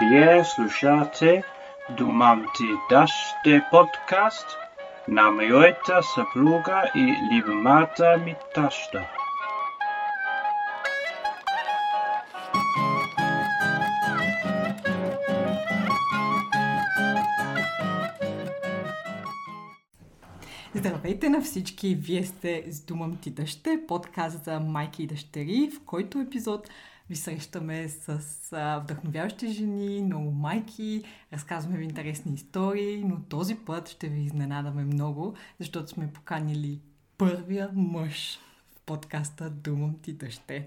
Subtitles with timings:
[0.00, 1.42] Вие слушате
[1.96, 4.46] Думам ти даште подкаст
[5.08, 9.06] на моята съпруга и любимата ми таща.
[20.74, 21.94] Здравейте на всички!
[21.94, 26.68] Вие сте с Думам ти дъще, подкаст за майки и дъщери, в който епизод
[27.10, 28.18] ви срещаме с
[28.52, 34.84] а, вдъхновяващи жени, много майки, разказваме ви интересни истории, но този път ще ви изненадаме
[34.84, 36.80] много, защото сме поканили
[37.18, 38.38] първия мъж
[38.76, 40.66] в подкаста Думам ти дъще.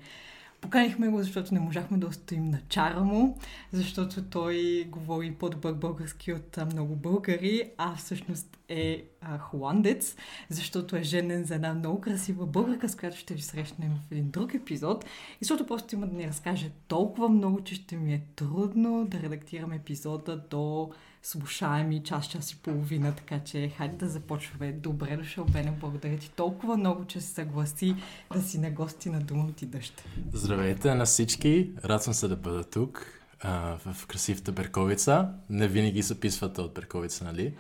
[0.63, 3.37] Поканихме го, защото не можахме да устоим на чара му,
[3.71, 10.15] защото той говори по-добър български от много българи, а всъщност е а, холандец,
[10.49, 14.31] защото е женен за една много красива българка, с която ще ви срещнем в един
[14.31, 15.05] друг епизод.
[15.05, 19.19] И защото просто има да ни разкаже толкова много, че ще ми е трудно да
[19.19, 20.89] редактирам епизода до
[21.23, 24.71] слушаеми час, час и половина, така че хайде да започваме.
[24.71, 27.95] Добре дошъл, Бене, благодаря ти толкова много, че се съгласи
[28.33, 30.03] да си на гости на Думам ти дъжд.
[30.33, 33.05] Здравейте на всички, рад съм се да бъда тук
[33.39, 35.29] а, в красивата Берковица.
[35.49, 37.53] Не винаги записвате от Берковица, нали?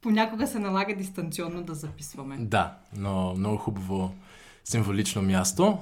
[0.00, 2.36] Понякога се налага дистанционно да записваме.
[2.40, 4.14] Да, но много хубаво
[4.64, 5.78] символично място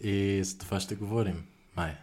[0.00, 1.44] и за това ще говорим.
[1.76, 1.96] Май.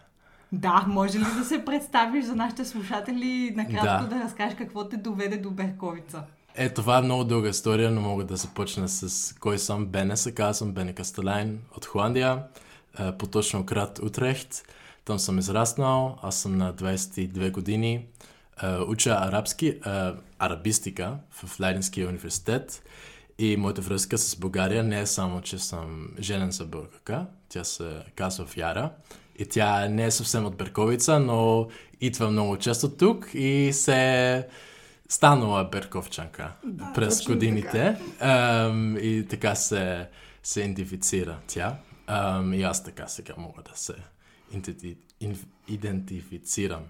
[0.52, 4.24] Да, може ли да се представиш за нашите слушатели накратко да, Да.
[4.24, 6.22] разкажеш какво те доведе до Берковица?
[6.54, 10.16] Е, това е много дълга история, но мога да започна с кой съм Бене.
[10.16, 12.42] Се казвам Бене Кастелайн от Холандия,
[13.00, 14.62] е, по-точно град Утрехт.
[15.04, 18.06] Там съм израснал, аз съм на 22 години.
[18.62, 19.80] Е, Уча арабски, е,
[20.38, 22.82] арабистика в Лейденския университет.
[23.38, 27.26] И моята връзка с България не е само, че съм женен за българка.
[27.48, 28.90] Тя се казва Вяра.
[29.40, 31.68] И тя не е съвсем от Берковица, но
[32.00, 34.46] идва много често тук и се
[35.08, 37.96] станала берковчанка да, през годините.
[38.20, 40.08] Ам, и така се,
[40.42, 41.76] се идентифицира тя.
[42.06, 43.94] Ам, и аз така сега мога да се
[45.68, 46.82] идентифицирам.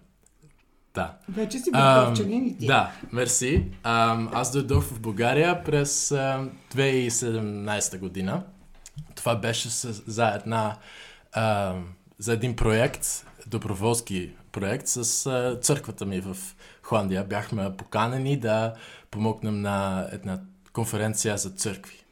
[0.95, 1.17] Да.
[1.29, 2.67] Вече си Ам, бърковчанин и ти.
[2.67, 3.67] Да, мерси.
[3.83, 8.43] Ам, аз дойдох в България през ам, 2017 година.
[9.15, 10.77] Това беше с, за една
[11.33, 11.89] ам,
[12.21, 15.05] за един проект, доброволски проект с
[15.63, 16.37] църквата ми в
[16.83, 17.25] Холандия.
[17.25, 18.75] Бяхме поканени да
[19.11, 20.41] помогнем на една
[20.73, 22.05] конференция за църкви.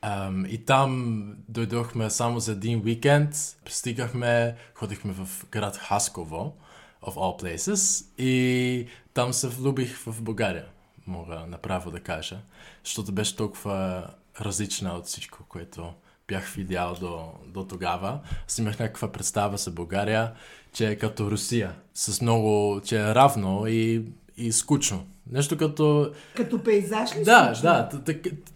[0.49, 6.57] И там дойдохме само за един уикенд, пристигахме, ходихме в град Хасково,
[7.03, 10.67] of all places, и там се влюбих в България,
[11.07, 12.39] мога направо да кажа,
[12.85, 14.07] защото беше толкова
[14.41, 15.95] различна от всичко, което
[16.29, 18.21] бях видял до, до тогава.
[18.47, 20.33] Аз имах някаква представа за България,
[20.73, 24.03] че е като Русия, с много, че е равно и,
[24.37, 25.07] и скучно.
[25.33, 27.63] Нещо като Като пейзаж ли да, скучно?
[27.63, 27.89] да,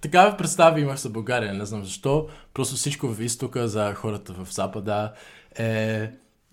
[0.00, 2.28] такава представа имах за България, не знам защо.
[2.54, 5.12] Просто всичко в изтока за хората в запада
[5.58, 6.10] е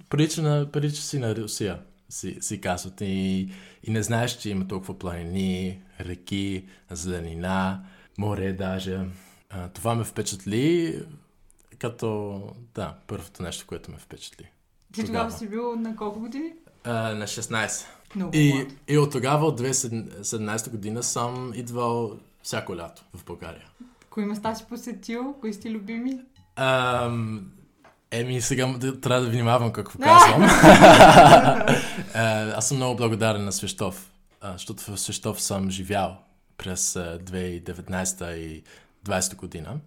[0.10, 3.02] прилича, на, прилича си на Русия, си, си казват.
[3.02, 3.50] И,
[3.84, 7.80] и не знаеш, че има толкова планини, реки, зеленина,
[8.18, 9.00] море даже.
[9.50, 10.96] А, това ме впечатли
[11.80, 12.42] като,
[12.76, 14.46] да, първото нещо, което ме впечатли.
[14.94, 16.54] Ти тогава си бил на колко години?
[16.84, 17.86] А, на 16.
[18.16, 18.68] Много И, млад.
[18.88, 23.66] и от тогава, от 2017 година, съм идвал всяко лято в България.
[24.10, 25.36] Кои места си посетил?
[25.42, 26.20] Кои си ти любими?
[26.56, 27.52] Ам,
[28.12, 30.44] еми, сега трябва да внимавам какво казвам.
[32.14, 32.14] А,
[32.58, 34.12] аз съм много благодарен на Свещов,
[34.44, 36.18] защото в Свещов съм живял
[36.58, 38.64] през а, 2019 и
[39.06, 39.80] 2020 година.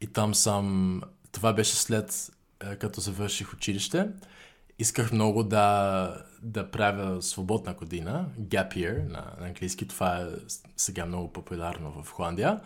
[0.00, 1.02] И там съм...
[1.32, 4.08] Това беше след а, като завърших училище.
[4.78, 9.88] Исках много да, да правя свободна година, gap year на, на английски.
[9.88, 10.26] Това е
[10.76, 12.60] сега много популярно в Холандия,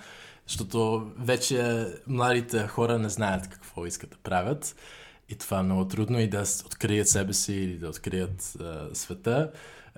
[0.46, 4.76] защото вече младите хора не знаят какво искат да правят.
[5.28, 9.50] И това е много трудно и да открият себе си или да открият а, света.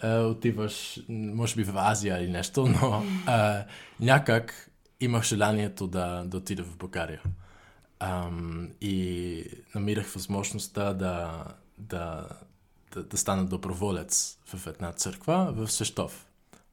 [0.03, 3.65] А, отиваш, м, може би в Азия или нещо, но а,
[4.01, 4.71] някак
[5.05, 7.23] имах желанието да, да отида в България.
[7.99, 9.45] Ам, и
[9.75, 11.45] намирах възможността да,
[11.79, 12.29] да,
[12.95, 16.27] да, да стана доброволец в една църква в Същов.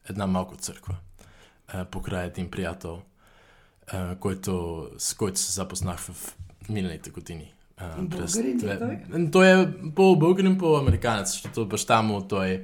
[0.10, 0.96] Една малка църква.
[1.68, 3.02] А, покрай един приятел,
[3.88, 6.36] а, който, с който се запознах в
[6.70, 7.54] миналите години.
[7.78, 9.32] А, Българин ли две- той?
[9.32, 12.64] Той е по-българин, по-американец, защото баща му той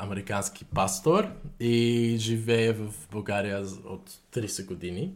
[0.00, 1.28] американски пастор
[1.60, 5.12] и живее в България от 30 години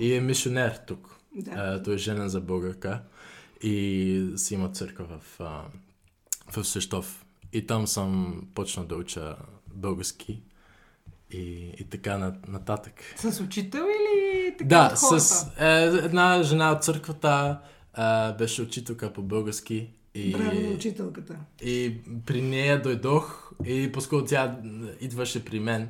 [0.00, 1.16] и е мисионер тук.
[1.34, 1.50] Да.
[1.50, 3.02] А, той е женен за българка
[3.62, 5.38] и си има църква в,
[6.56, 7.26] в Същов.
[7.52, 9.36] И там съм почнал да уча
[9.74, 10.42] български
[11.30, 12.92] и, и така на, нататък.
[13.16, 17.60] С учител или така Да, с е, една жена от църквата
[17.98, 19.90] е, беше учителка по български.
[20.16, 21.36] И, Браво на учителката.
[21.62, 21.94] и
[22.26, 24.56] при нея дойдох и по-скоро тя
[25.00, 25.82] идваше при мен,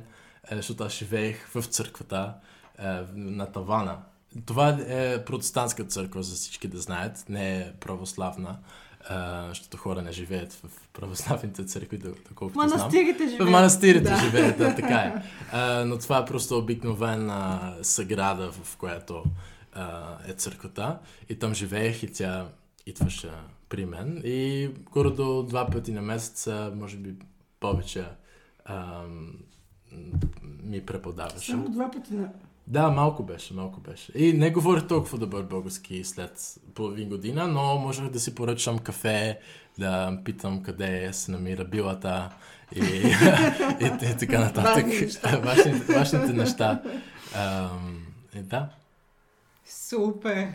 [0.51, 2.33] е, защото аз живеех в църквата
[2.79, 2.83] е,
[3.15, 3.97] на тавана.
[4.45, 8.57] Това е протестантска църква, за всички да знаят, не е православна,
[9.09, 9.13] е,
[9.49, 11.97] защото хора не живеят в православните църкви,
[12.29, 12.69] доколкото знам.
[12.79, 13.47] манастирите живеят.
[13.47, 14.17] В манастирите Да.
[14.17, 15.23] живеят, да, така е.
[15.51, 19.23] А, но това е просто обикновена съграда, в която
[19.73, 20.97] а, е църквата.
[21.29, 22.47] И там живеех и тя
[22.85, 23.29] идваше
[23.69, 24.21] при мен.
[24.25, 27.15] И горе до два пъти на месец, може би
[27.59, 28.05] повече,
[28.65, 29.03] а,
[30.63, 31.51] ми преподаваше.
[31.51, 32.29] Само два пъти на...
[32.67, 34.11] Да, малко беше, малко беше.
[34.15, 39.39] И не говорих толкова добър български след половин година, но можех да си поръчам кафе,
[39.79, 42.29] да питам къде се намира билата
[42.75, 42.79] и,
[43.81, 44.85] и, и така нататък.
[44.85, 45.39] Важни неща.
[45.43, 46.81] Важните, важните неща.
[47.35, 48.05] Ам,
[48.35, 48.69] и да.
[49.65, 50.47] Супер!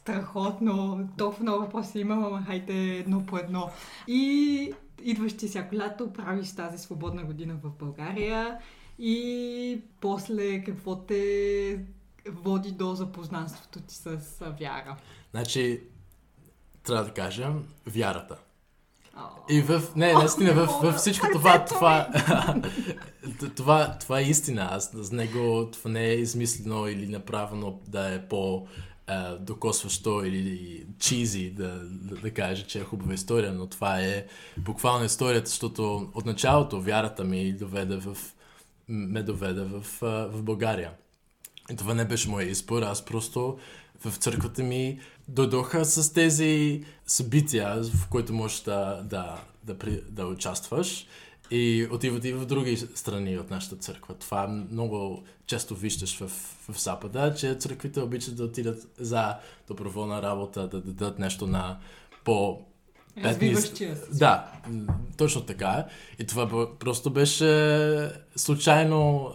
[0.00, 1.08] Страхотно!
[1.18, 3.70] Толкова много въпроси имам, ама хайде едно по едно.
[4.08, 8.58] И идваш ти всяко лято, правиш тази свободна година в България
[8.98, 11.84] и после какво те
[12.26, 14.18] води до запознанството ти с
[14.60, 14.96] вяра?
[15.30, 15.82] Значи,
[16.82, 17.52] трябва да кажа,
[17.86, 18.36] вярата.
[19.48, 19.82] И в...
[19.96, 22.08] Не, наистина, в, в всичко това, това,
[23.56, 24.68] това, това е истина.
[24.70, 28.66] Аз с него това не е измислено или направено да е по
[29.40, 34.26] докосващо или чизи да, да, да кажа, че е хубава история, но това е
[34.56, 38.16] буквално историята, защото от началото вярата ми доведе в,
[38.88, 39.84] ме доведе в,
[40.32, 40.90] в България.
[41.70, 43.58] И това не беше моя избор, аз просто
[44.04, 50.26] в църквата ми дойдоха с тези събития, в които можеш да, да, да, при, да
[50.26, 51.06] участваш
[51.50, 54.14] и отиват и в други страни от нашата църква.
[54.14, 56.28] Това много често виждаш в,
[56.72, 59.36] в Запада, че църквите обичат да отидат за
[59.68, 61.78] доброволна работа, да дадат нещо на
[62.24, 62.60] по
[63.24, 64.18] Развиващия се.
[64.18, 64.52] да,
[65.16, 65.86] точно така.
[66.18, 69.32] И това просто беше случайно,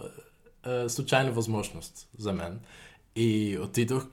[0.66, 2.60] е, случайна възможност за мен.
[3.16, 4.06] И отидох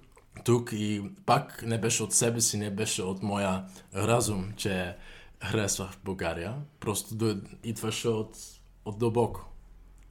[0.44, 3.64] тук и пак не беше от себе си, не беше от моя
[3.96, 4.96] разум, че
[5.44, 6.56] харесвах България.
[6.80, 8.38] Просто идваше от,
[8.86, 9.46] от дълбоко.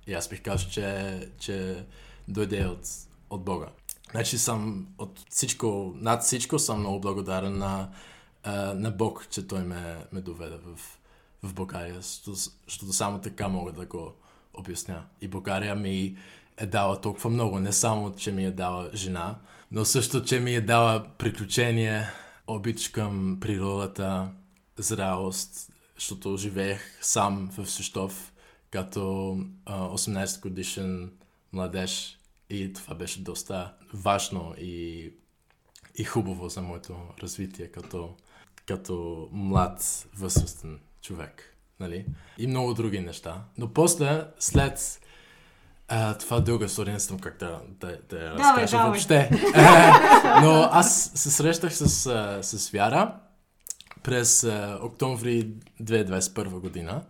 [0.07, 1.85] И аз бих казал, че, че
[2.29, 2.89] дойде от,
[3.31, 3.67] от Бога.
[4.11, 7.89] Значи съм от всичко, над всичко съм много благодарен на,
[8.75, 10.99] на Бог, че Той ме, ме доведе в,
[11.43, 14.15] в България, защото, само така мога да го
[14.55, 15.05] обясня.
[15.21, 16.17] И България ми
[16.57, 19.39] е дала толкова много, не само, че ми е дала жена,
[19.71, 22.07] но също, че ми е дала приключение,
[22.47, 24.29] обич към природата,
[24.83, 28.33] зрялост, защото живеех сам в Свищов,
[28.71, 29.37] като
[29.67, 31.13] а, 18 годишен
[31.53, 32.19] младеж
[32.51, 35.13] и това беше доста важно и,
[35.95, 38.17] и хубаво за моето развитие като,
[38.67, 41.57] като млад възрастен човек.
[41.81, 42.07] Нали?
[42.39, 43.45] И много други неща.
[43.59, 45.01] Но после, след
[45.89, 48.91] а, това дълга история, не знам как да, да, да я Давай, разкажа давай.
[48.91, 49.31] въобще.
[50.43, 51.89] Но аз се срещах с,
[52.43, 53.15] с Вяра
[54.03, 55.49] през а, октомври
[55.83, 57.03] 2021 година,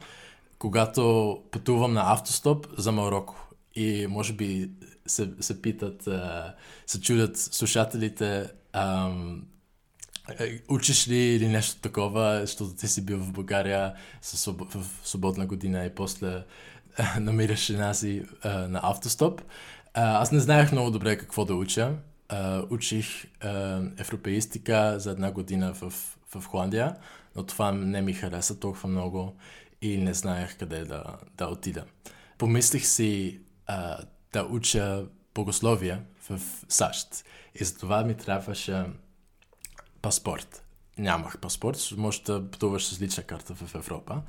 [0.59, 3.49] когато пътувам на автостоп за Марокко.
[3.75, 4.71] И може би
[5.07, 6.55] се, се питат, а,
[6.87, 9.43] се чудят слушателите, ам,
[10.39, 15.85] е, учиш ли или нещо такова, защото ти си бил в България в свободна година
[15.85, 16.45] и после
[16.99, 19.41] а, намираш една си а, на автостоп.
[19.95, 21.95] А, аз не знаех много добре какво да уча.
[22.29, 26.97] А, учих а, европеистика за една година в, в Холандия,
[27.37, 29.37] но това не ми хареса толкова много
[29.83, 31.05] и не знаех къде да,
[31.37, 31.85] да отида.
[32.39, 33.99] Помислих си а,
[34.33, 37.25] да уча богословие в САЩ
[37.61, 38.85] и за това ми трябваше
[40.03, 40.65] паспорт.
[40.99, 44.23] Нямах паспорт, може да пътуваш с лична карта в Европа.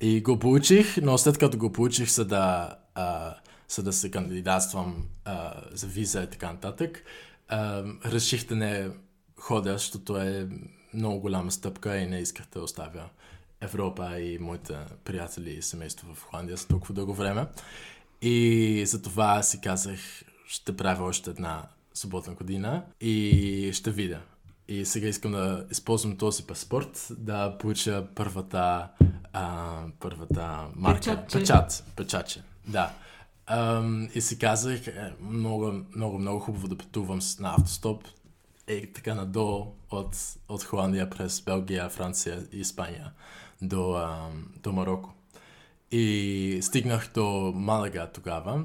[0.00, 3.34] И го получих, но след като го получих, за да, а,
[3.68, 7.04] за да се кандидатствам а, за виза и така нататък,
[7.48, 8.90] а, реших да не
[9.36, 10.48] ходя, защото е
[10.94, 13.08] много голяма стъпка и не исках да оставя
[13.60, 17.46] Европа и моите приятели и семейство в Холандия за толкова дълго време.
[18.22, 19.98] И затова си казах,
[20.46, 21.62] ще правя още една
[21.94, 24.20] свободна година и ще видя.
[24.68, 28.88] И сега искам да използвам този паспорт да получа първата,
[29.32, 31.00] а, първата марка.
[31.00, 31.38] Печатче.
[31.38, 31.84] Печат.
[31.96, 32.92] Печатче, да.
[33.46, 38.04] Ам, и си казах, е, много, много, много хубаво да пътувам на автостоп.
[38.66, 40.16] Е така надолу от,
[40.48, 43.12] от Холандия през Белгия, Франция и Испания
[43.62, 44.30] до, а,
[44.62, 45.14] до Марокко.
[45.90, 48.64] И стигнах до Малага тогава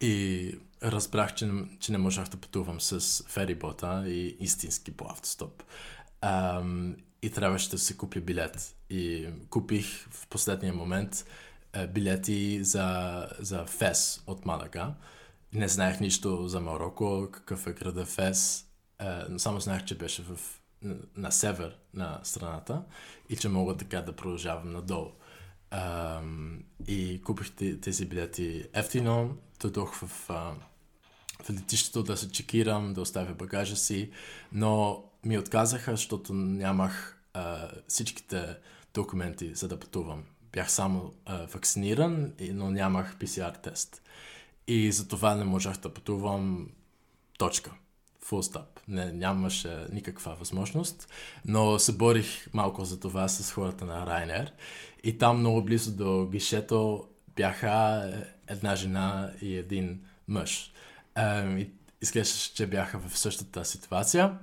[0.00, 5.62] и разбрах, че, че не можах да пътувам с ферибота и истински по автостоп.
[6.20, 8.76] Ам, и трябваше да се купя билет.
[8.90, 11.26] И купих в последния момент
[11.88, 14.94] билети за, за Фес от Малага.
[15.52, 18.65] Не знаех нищо за Марокко, какъв е града Фес.
[19.00, 20.38] Е, само знаех, че беше в,
[21.16, 22.82] на север на страната
[23.28, 25.12] и че мога така да продължавам надолу.
[25.70, 30.06] Ам, и купих тези билети ефтино, дойдох в,
[31.42, 34.10] в летището да се чекирам, да оставя багажа си,
[34.52, 38.56] но ми отказаха, защото нямах а, всичките
[38.94, 40.24] документи за да пътувам.
[40.52, 44.02] Бях само а, вакциниран, но нямах PCR тест.
[44.66, 46.70] И затова не можах да пътувам
[47.38, 47.72] точка.
[48.24, 48.75] Full stop.
[48.88, 51.08] Не, нямаше никаква възможност,
[51.44, 54.50] но се борих малко за това с хората на Ryanair.
[55.04, 58.12] И там много близо до гишето бяха
[58.46, 60.72] една жена и един мъж.
[61.34, 61.70] И
[62.02, 64.38] изглеждаше, че бяха в същата ситуация.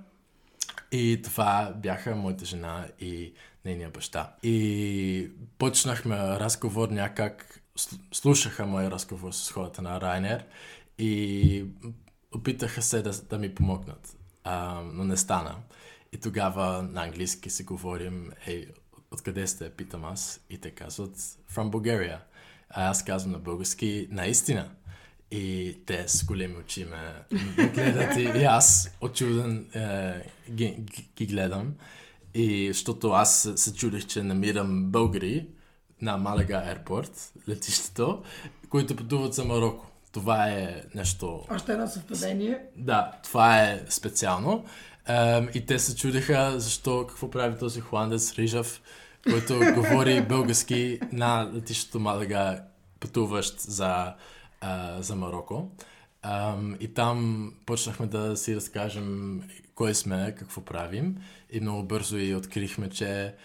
[0.91, 3.33] И това бяха моята жена и
[3.65, 4.35] нейния баща.
[4.43, 7.63] И почнахме разговор някак,
[8.11, 10.45] слушаха мой разговор с хората на Райнер
[10.97, 11.65] и
[12.35, 15.55] опитаха се да, да ми помогнат, а, но не стана.
[16.11, 18.67] И тогава на английски се говорим, ей,
[19.11, 21.17] откъде сте, питам аз, и те казват,
[21.53, 22.17] from Bulgaria.
[22.69, 24.69] А аз казвам на български, наистина.
[25.31, 27.13] И те с големи очи ме,
[27.73, 30.13] гледат и, аз очуден е,
[30.51, 30.77] ги,
[31.15, 31.73] ги, гледам.
[32.33, 35.47] И защото аз се чудих, че намирам българи
[36.01, 38.23] на Малага Аирпорт, летището,
[38.69, 39.92] които пътуват за Марокко.
[40.13, 41.45] Това е нещо...
[41.51, 42.59] Още едно съвпадение.
[42.75, 44.65] Да, това е специално.
[45.07, 48.81] Ем, и те се чудиха защо, какво прави този холандец Рижав,
[49.29, 52.61] който говори български на летището Малага,
[52.99, 54.13] пътуващ за
[54.61, 55.71] а, за Марокко.
[56.21, 59.41] А, и там почнахме да си разкажем
[59.75, 61.17] кой сме, какво правим.
[61.51, 63.35] И много бързо и открихме, че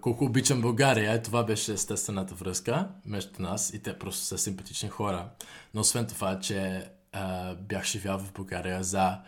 [0.00, 1.14] колко обичам България.
[1.14, 5.28] И това беше естествената връзка между нас и те просто са симпатични хора.
[5.74, 9.18] Но освен това, че а, бях живял в България за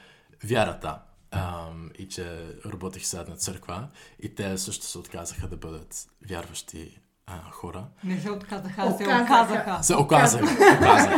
[0.44, 0.98] вярата.
[1.32, 3.88] Um, и че работех с една църква
[4.20, 7.84] и те също се отказаха да бъдат вярващи а, хора.
[8.04, 9.82] Не се отказаха, а се оказаха.
[9.82, 10.44] Се оказаха.
[10.44, 11.16] оказаха.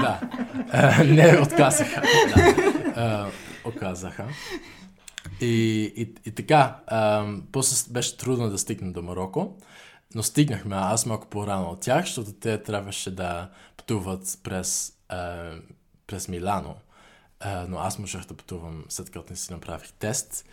[0.00, 0.20] да.
[0.72, 2.02] А, не отказаха.
[2.34, 2.54] Да.
[2.96, 3.30] А,
[3.64, 4.26] оказаха.
[5.40, 9.56] И, и, и така, а, после беше трудно да стигна до Марокко,
[10.14, 15.50] но стигнахме, аз малко по-рано от тях, защото те трябваше да пътуват през, а,
[16.06, 16.74] през Милано.
[17.40, 20.44] А, но аз можах да пътувам след като не си направих тест.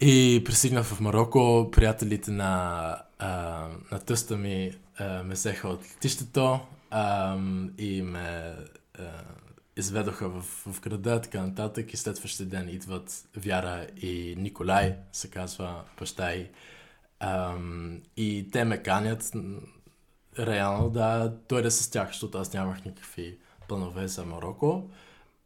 [0.00, 3.28] И пристигнах в Марокко, приятелите на, а,
[3.92, 7.36] на тъста ми а, ме взеха от летището а,
[7.78, 8.56] и ме
[8.98, 9.02] а,
[9.76, 11.92] изведоха в, в града, така нататък.
[11.92, 16.50] И следващия ден идват Вяра и Николай, се казва баща и.
[17.20, 17.56] А,
[18.16, 19.32] и те ме канят
[20.38, 23.38] реално да дойда с тях, защото аз нямах никакви
[23.68, 24.90] планове за Марокко.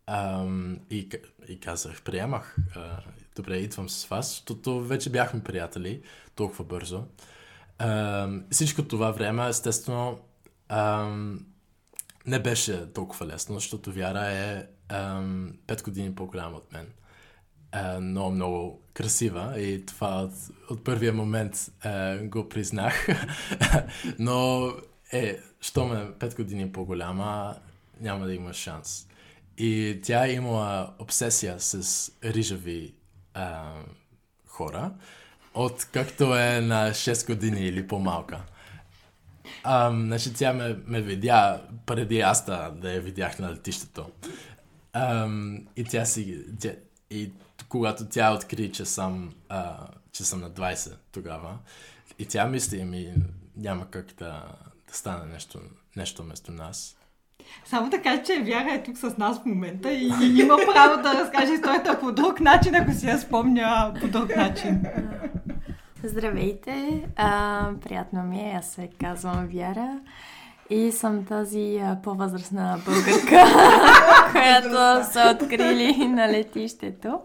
[0.06, 0.46] А,
[0.90, 1.08] и,
[1.48, 2.56] и казах, приемах.
[2.74, 3.00] А,
[3.36, 6.02] добре, идвам с вас, защото вече бяхме приятели
[6.34, 7.04] толкова бързо.
[7.78, 10.18] А, всичко това време, естествено,
[10.68, 11.10] а,
[12.26, 15.22] не беше толкова лесно, защото Вяра е а,
[15.66, 16.86] 5 години по-голяма от мен.
[17.72, 20.32] А, но много красива и това от,
[20.70, 23.06] от първия момент а, го признах.
[24.18, 24.70] но
[25.12, 27.56] е, що ме 5 години по-голяма,
[28.00, 29.06] няма да има шанс.
[29.58, 32.94] И тя е имала обсесия с рижави
[33.34, 33.72] а,
[34.46, 34.92] хора,
[35.54, 38.44] от както е на 6 години или по-малка.
[39.64, 44.06] А, значи тя ме, ме видя преди аз да, да я видях на летището.
[44.92, 45.28] А,
[45.76, 46.38] и тя си...
[46.60, 46.70] Тя,
[47.10, 47.30] и
[47.68, 49.76] когато тя откри, че съм, а,
[50.12, 51.58] че съм на 20 тогава,
[52.18, 53.14] и тя мисли, ми
[53.56, 54.42] няма как да,
[54.88, 55.60] да стане нещо,
[55.96, 56.96] нещо вместо нас.
[57.64, 60.10] Само така, че Вяра е тук с нас в момента и
[60.40, 64.82] има право да разкаже историята по друг начин, ако си я спомня по друг начин.
[66.06, 67.08] Здравейте!
[67.16, 70.00] А, приятно ми е, аз се казвам Вяра
[70.70, 73.44] и съм тази а, по-възрастна българка,
[74.32, 77.20] която са открили на летището.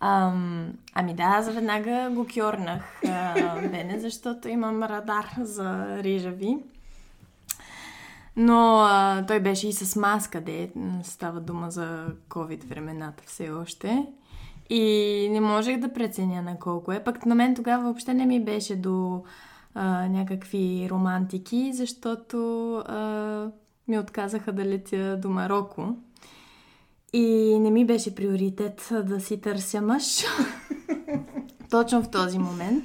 [0.00, 3.00] Ам, ами да, аз веднага го кьорнах
[3.70, 6.58] Бене, защото имам радар за рижави.
[8.36, 10.70] Но а, той беше и с маска, де
[11.02, 14.06] става дума за COVID времената все още.
[14.70, 17.04] И не можех да преценя на колко е.
[17.04, 19.22] Пък на мен тогава въобще не ми беше до
[19.74, 23.50] а, някакви романтики, защото а,
[23.88, 25.96] ми отказаха да летя до Марокко.
[27.12, 30.24] И не ми беше приоритет да си търся мъж.
[31.70, 32.84] Точно в този момент.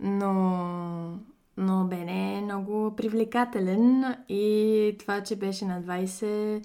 [0.00, 0.32] Но,
[1.56, 6.62] но Бене е много привлекателен и това, че беше на 20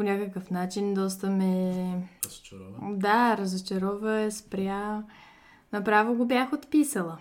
[0.00, 1.74] по някакъв начин доста ме...
[2.24, 2.96] Разочарова.
[2.96, 5.02] Да, разочарова, спря.
[5.72, 7.18] Направо го бях отписала.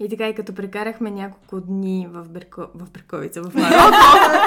[0.00, 2.66] И така, и като прекарахме няколко дни в, Берко...
[2.74, 3.96] в Берковица, в Марокко,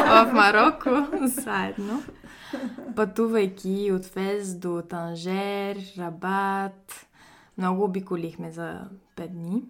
[0.30, 0.90] в Марокко,
[1.28, 2.04] заедно,
[2.96, 7.08] пътувайки от Фез до Танжер, Рабат,
[7.58, 8.80] много обиколихме за
[9.18, 9.64] 5 дни.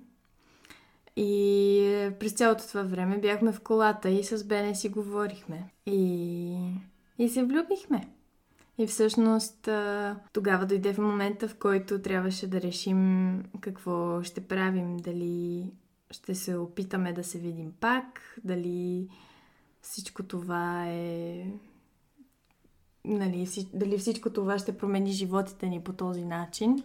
[1.16, 5.70] И през цялото това време бяхме в колата и с Бене си говорихме.
[5.86, 6.58] И,
[7.18, 8.10] и се влюбихме.
[8.78, 9.70] И всъщност
[10.34, 14.98] тогава дойде в момента, в който трябваше да решим какво ще правим.
[14.98, 15.72] Дали
[16.12, 19.10] ще се опитаме да се видим пак, дали
[19.82, 21.48] всичко това е...
[23.06, 26.84] Нали, дали всичко това ще промени животите ни по този начин.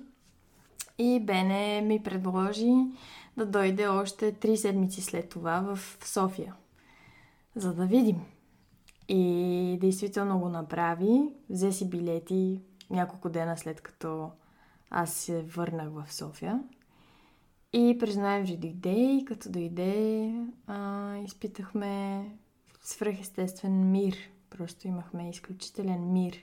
[0.99, 2.73] И Бене ми предложи
[3.37, 6.55] да дойде още три седмици след това в София,
[7.57, 8.17] за да видим.
[9.13, 11.35] И действително го направи.
[11.51, 14.31] Взе си билети няколко дена след като
[14.91, 16.63] аз се върнах в София.
[17.73, 20.35] И през ноември дойде и като дойде
[20.67, 22.25] а, изпитахме
[22.83, 24.17] свръхестествен мир.
[24.51, 26.37] Просто имахме изключителен мир,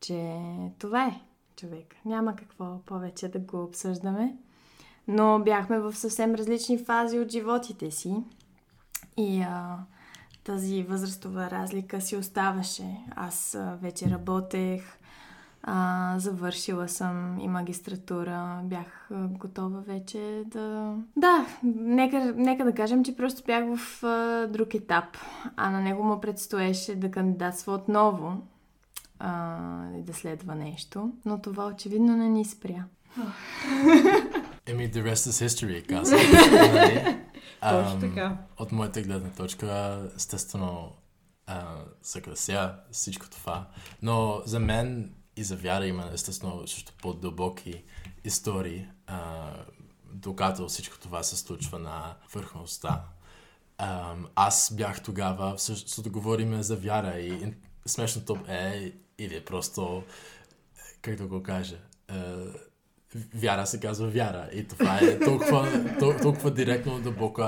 [0.00, 0.40] че
[0.78, 1.20] това е
[1.56, 1.94] човек.
[2.04, 4.36] Няма какво повече да го обсъждаме.
[5.08, 8.16] Но бяхме в съвсем различни фази от животите си.
[9.16, 9.78] И а,
[10.46, 12.96] тази възрастова разлика си оставаше.
[13.16, 14.82] Аз вече работех,
[15.62, 20.94] а, завършила съм и магистратура, бях готова вече да...
[21.16, 25.04] Да, нека, нека да кажем, че просто бях в а, друг етап,
[25.56, 28.42] а на него му предстоеше да кандидатства отново
[29.18, 29.58] а,
[29.98, 32.84] и да следва нещо, но това очевидно не ни спря.
[34.66, 36.20] Еми, the rest is history, казвам.
[37.60, 38.38] Точно така.
[38.58, 40.92] От моята гледна точка, естествено,
[41.46, 43.68] а, съглася всичко това.
[44.02, 47.84] Но за мен и за вяра има, естествено, също по-дълбоки
[48.24, 49.50] истории, а,
[50.12, 53.04] докато всичко това се случва на върхността.
[54.34, 57.54] Аз бях тогава, всъщност говорим за вяра и
[57.86, 60.02] смешното е, или просто,
[61.02, 62.14] как да го кажа, е,
[63.34, 64.48] вяра се казва вяра.
[64.52, 65.68] И това е толкова,
[66.00, 67.44] тол- толкова директно дълбоко,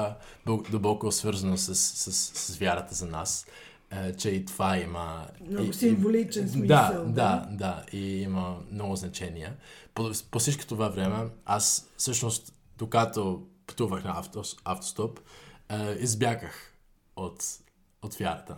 [0.71, 3.47] дълбоко свързано с, с, с вярата за нас,
[3.91, 5.27] е, че и това има...
[5.41, 7.05] Много и- символичен и- смисъл, Да, да.
[7.05, 7.85] да, да.
[7.93, 9.53] И има много значение.
[9.95, 15.21] По, по всичко това време, аз всъщност, докато пътувах на авто, автостоп,
[15.69, 16.73] е, избягах
[17.17, 17.45] от,
[18.03, 18.57] от вярата.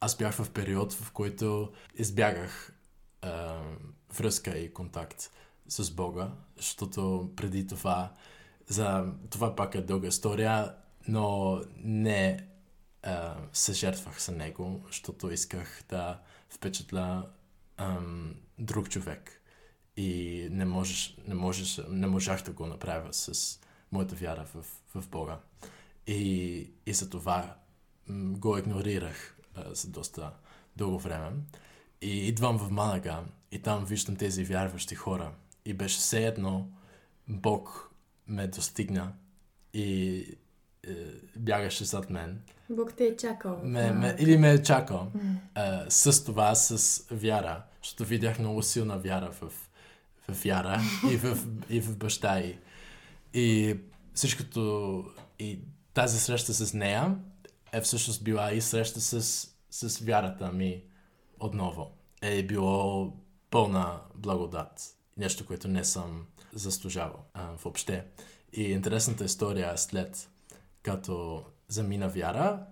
[0.00, 2.72] Аз бях в период, в който избягах
[3.22, 3.28] е,
[4.16, 5.30] връзка и контакт
[5.68, 8.12] с Бога, защото преди това,
[8.68, 10.74] за това пак е дълга история,
[11.08, 12.46] но не е,
[13.52, 17.26] се жертвах за него, защото исках да впечатля
[17.78, 19.42] ем, друг човек.
[19.96, 23.58] И не, можеш, не, можеш, не можах да го направя с
[23.92, 25.38] моята вяра в, в Бога.
[26.06, 27.56] И, и за това
[28.08, 30.32] го игнорирах а, за доста
[30.76, 31.32] дълго време.
[32.00, 35.32] И идвам в Малага и там виждам тези вярващи хора.
[35.64, 36.68] И беше все едно
[37.28, 37.90] Бог
[38.26, 39.12] ме достигна
[39.74, 40.18] и
[40.88, 40.94] е,
[41.36, 42.42] бягаше зад мен.
[42.70, 43.60] Бог те е чакал.
[43.62, 45.12] Ме, ме, или ме е чакал
[45.56, 49.52] е, с това, с вяра, защото видях много силна вяра в,
[50.28, 50.80] в вяра
[51.12, 51.38] и в,
[51.70, 52.58] и в баща й.
[53.34, 53.76] И
[54.14, 55.04] всичкото,
[55.38, 55.58] и
[55.94, 57.16] тази среща с нея
[57.72, 60.82] е всъщност била и среща с, с вярата ми
[61.40, 61.90] отново.
[62.22, 63.12] Е било
[63.50, 64.96] пълна благодат.
[65.16, 68.04] Нещо, което не съм заслужавал а, въобще.
[68.52, 70.30] И интересната история след
[70.82, 72.66] като замина вяра,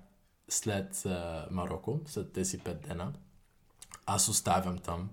[0.48, 3.12] след а, Марокко, след тези пет дена,
[4.06, 5.10] аз оставям там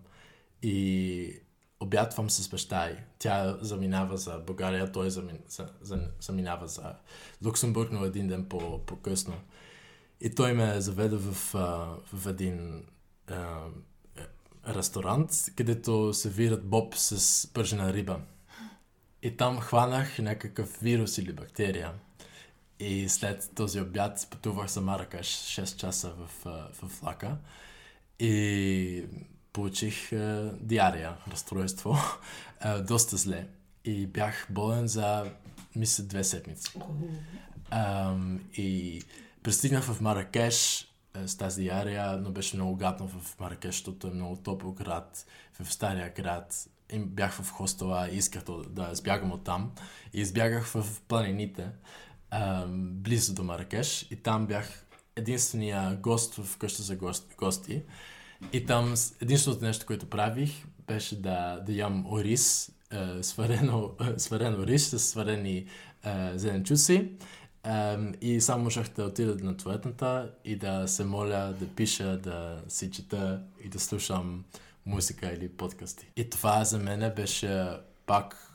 [0.61, 1.39] и
[1.79, 2.97] обядвам с баща й.
[3.19, 6.95] Тя заминава за България, той замин, за, за, заминава за
[7.45, 9.41] Люксембург, но един ден по, по-късно.
[10.21, 11.53] И той ме заведе в,
[12.13, 12.85] в един
[14.67, 18.19] ресторант, където се вират боб с пържена риба.
[19.23, 21.93] И там хванах някакъв вирус или бактерия.
[22.79, 26.45] И след този обяд пътувах за Маракаш 6 часа в,
[26.81, 27.37] в влака.
[28.19, 29.05] И
[29.53, 31.97] получих а, диария, разстройство,
[32.59, 33.47] а, доста зле.
[33.85, 35.31] И бях болен за,
[35.75, 36.71] мисля, две седмици.
[37.69, 38.15] А,
[38.53, 39.01] и
[39.43, 40.87] пристигнах в Маракеш
[41.25, 45.25] с тази диария, но беше много гадно в Маракеш, защото е много топъл град,
[45.59, 46.69] в стария град.
[46.93, 49.71] И бях в хостела исках да, избягам от там.
[50.13, 51.69] И избягах в планините,
[52.29, 54.07] а, близо до Маракеш.
[54.11, 56.97] И там бях единствения гост в къща за
[57.37, 57.81] гости.
[58.53, 64.67] И там единственото нещо, което правих, беше да, да ям ориз, е, сварено, е, сварено
[64.67, 65.57] рис с сварени
[66.05, 67.11] е, зеленчуци.
[68.21, 72.91] И само можех да отида на туалетната и да се моля, да пиша, да си
[72.91, 74.43] чета и да слушам
[74.85, 76.07] музика или подкасти.
[76.15, 77.69] И това за мен беше
[78.05, 78.53] пак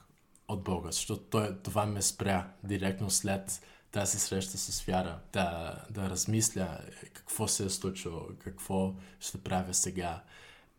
[0.48, 3.62] от Бога, защото това ме спря директно след
[3.92, 6.78] тази среща с вяра, да, да размисля
[7.12, 10.22] какво се е случило, какво ще правя сега.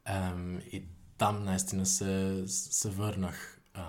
[0.05, 0.83] Ем, и
[1.17, 3.83] там наистина се, се върнах а,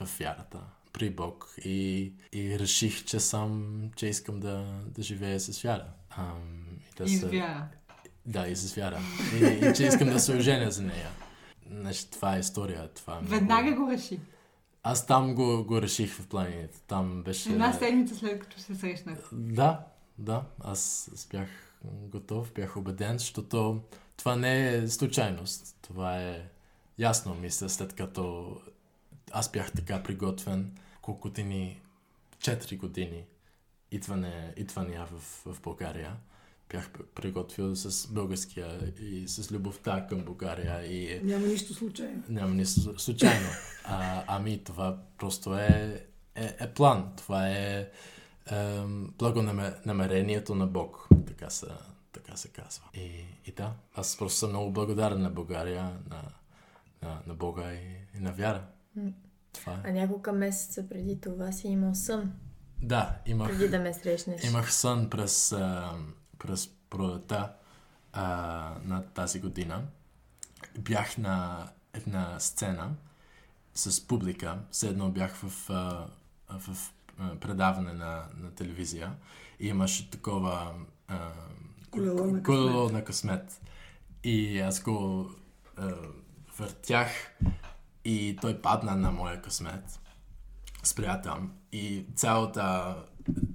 [0.00, 0.60] в вярата
[0.94, 5.86] при Бог и, и реших, че съм, че искам да, да живея с вяра.
[6.10, 7.68] Ам, и да и с вяра.
[8.26, 9.00] Да, и с вяра.
[9.34, 11.10] И, и че искам да се оженя за нея.
[11.70, 12.88] Значи, това е история.
[12.88, 13.84] Това е Веднага много...
[13.84, 14.20] го реши.
[14.82, 16.80] Аз там го, го реших в планините.
[16.86, 17.52] Там беше...
[17.52, 19.18] Една седмица след като се срещнах.
[19.32, 19.80] Да,
[20.18, 20.42] да.
[20.60, 21.48] Аз бях
[21.84, 23.80] готов, бях убеден, защото
[24.16, 25.76] това не е случайност.
[25.82, 26.42] Това е
[26.98, 28.56] ясно, мисля, след като
[29.32, 30.72] аз бях така приготвен
[31.04, 31.80] колко години,
[32.38, 33.24] 4 години
[33.90, 36.16] идване, идвания в, в България.
[36.68, 40.86] Бях приготвил с българския и с любовта към България.
[40.86, 42.22] И, няма нищо случайно.
[42.28, 43.46] Няма нищо случайно.
[43.84, 47.12] А, ами това просто е, е, е план.
[47.16, 47.88] Това е,
[48.52, 48.80] е
[49.18, 51.08] благонамерението на Бог.
[51.26, 51.66] Така се,
[52.12, 52.84] така се казва.
[52.94, 53.10] И,
[53.46, 56.22] и да, аз просто съм много благодарен на България, на,
[57.02, 58.64] на, на Бога и, и на вяра.
[59.54, 59.76] Това е.
[59.84, 62.32] А няколко месеца преди това си имал сън.
[62.82, 63.48] Да, имах.
[63.50, 64.44] Преди да ме срещнеш.
[64.44, 65.92] Имах сън през, а,
[66.38, 67.52] през пролета
[68.12, 68.24] а,
[68.84, 69.82] на тази година.
[70.78, 72.94] Бях на една сцена
[73.74, 74.58] с публика.
[74.70, 76.06] Все едно бях в, а,
[76.58, 76.92] в
[77.40, 79.12] предаване на, на телевизия
[79.60, 80.74] и имаше такова
[81.08, 81.30] а,
[82.44, 83.60] колело на късмет.
[84.24, 85.30] И аз го
[85.76, 85.94] а,
[86.58, 87.08] въртях
[88.04, 90.00] и той падна на моя късмет.
[90.82, 91.52] Спря там.
[91.72, 92.96] И цялата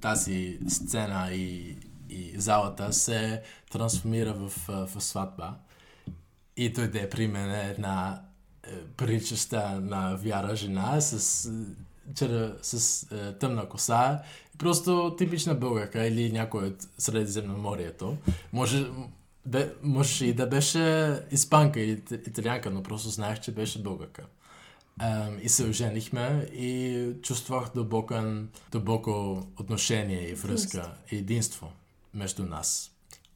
[0.01, 1.77] тази сцена и,
[2.09, 5.55] и залата се трансформира в, в сватба.
[6.57, 8.21] И дойде при мен една
[8.63, 11.51] е, приличаща на вяра жена с,
[12.15, 14.21] чер, с е, тъмна коса.
[14.57, 18.17] Просто типична българка или някой от Средиземноморието.
[18.53, 18.85] Може,
[19.45, 24.25] бе, може и да беше испанка или италианка, но просто знаех, че беше българка.
[24.99, 28.15] Um, и се оженихме и чувствах дълбоко,
[28.71, 31.71] дълбоко отношение и връзка и единство
[32.13, 32.91] между нас.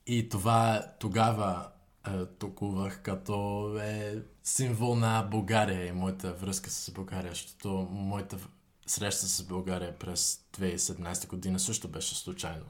[0.08, 1.67] И това тогава
[2.08, 8.38] е, толковах като е символ на България и моята връзка с България, защото моята
[8.86, 12.65] среща с България през 2017 година също беше случайно.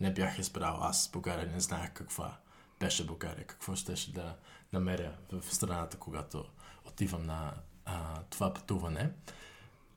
[0.00, 2.36] Не бях избрал аз България, не знаех каква
[2.80, 4.36] беше България, какво щеше да
[4.72, 6.44] намеря в страната, когато
[6.84, 7.52] отивам на
[7.86, 9.10] а, това пътуване,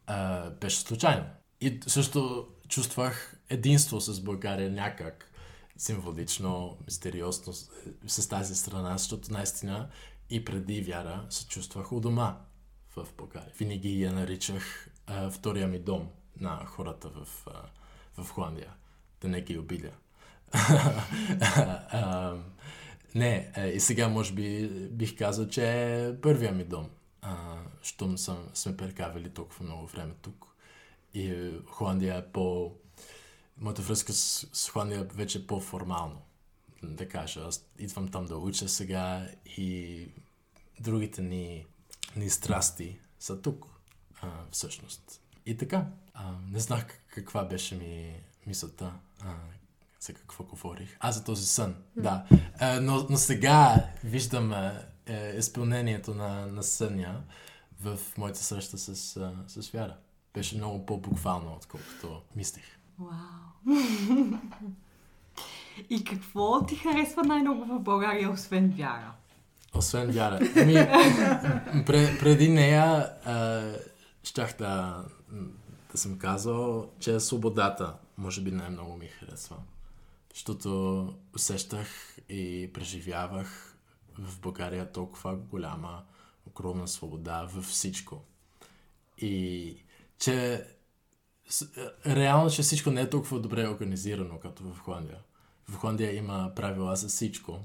[0.07, 1.25] а, беше случайно.
[1.61, 5.31] И също чувствах единство с България някак
[5.77, 7.53] символично, мистериозно
[8.07, 9.89] с тази страна, защото наистина
[10.29, 12.37] и преди вяра се чувствах у дома
[12.95, 13.51] в България.
[13.59, 18.73] Винаги я наричах а, втория ми дом на хората в, а, в Холандия,
[19.21, 19.91] да не ги обидя.
[23.15, 26.89] не, и сега може би бих казал, че е първия ми дом
[27.29, 30.45] а, щом съм, сме прекавали толкова много време тук.
[31.13, 32.73] И Холандия е по...
[33.57, 36.21] Моята връзка с, с Холандия вече е по-формално.
[36.83, 40.07] Да кажа, аз идвам там да уча сега и
[40.79, 41.65] другите ни,
[42.15, 43.65] ни страсти са тук,
[44.21, 45.21] а, всъщност.
[45.45, 49.35] И така, а, не знах каква беше ми мисълта, а,
[49.99, 50.97] за какво говорих.
[50.99, 52.25] А, за този сън, да.
[52.59, 54.53] А, но, но сега виждам
[55.09, 57.21] е изпълнението на, на съня
[57.81, 58.95] в моята среща с,
[59.47, 59.95] с Вяра.
[60.33, 62.63] Беше много по-буквално, отколкото мислех.
[62.99, 63.75] Вау!
[65.89, 69.13] И какво ти харесва най-много в България, освен вяра?
[69.73, 70.39] Освен вяра.
[70.55, 70.73] Ами,
[72.19, 73.63] преди нея а,
[74.23, 75.03] щях да,
[75.91, 79.55] да съм казал, че свободата може би най-много ми харесва.
[80.33, 83.68] Защото усещах и преживявах
[84.17, 86.03] в България толкова голяма,
[86.47, 88.23] огромна свобода във всичко.
[89.17, 89.75] И
[90.19, 95.19] че е, реално, че всичко не е толкова добре организирано, като в Холандия.
[95.69, 97.59] В Холандия има правила за всичко.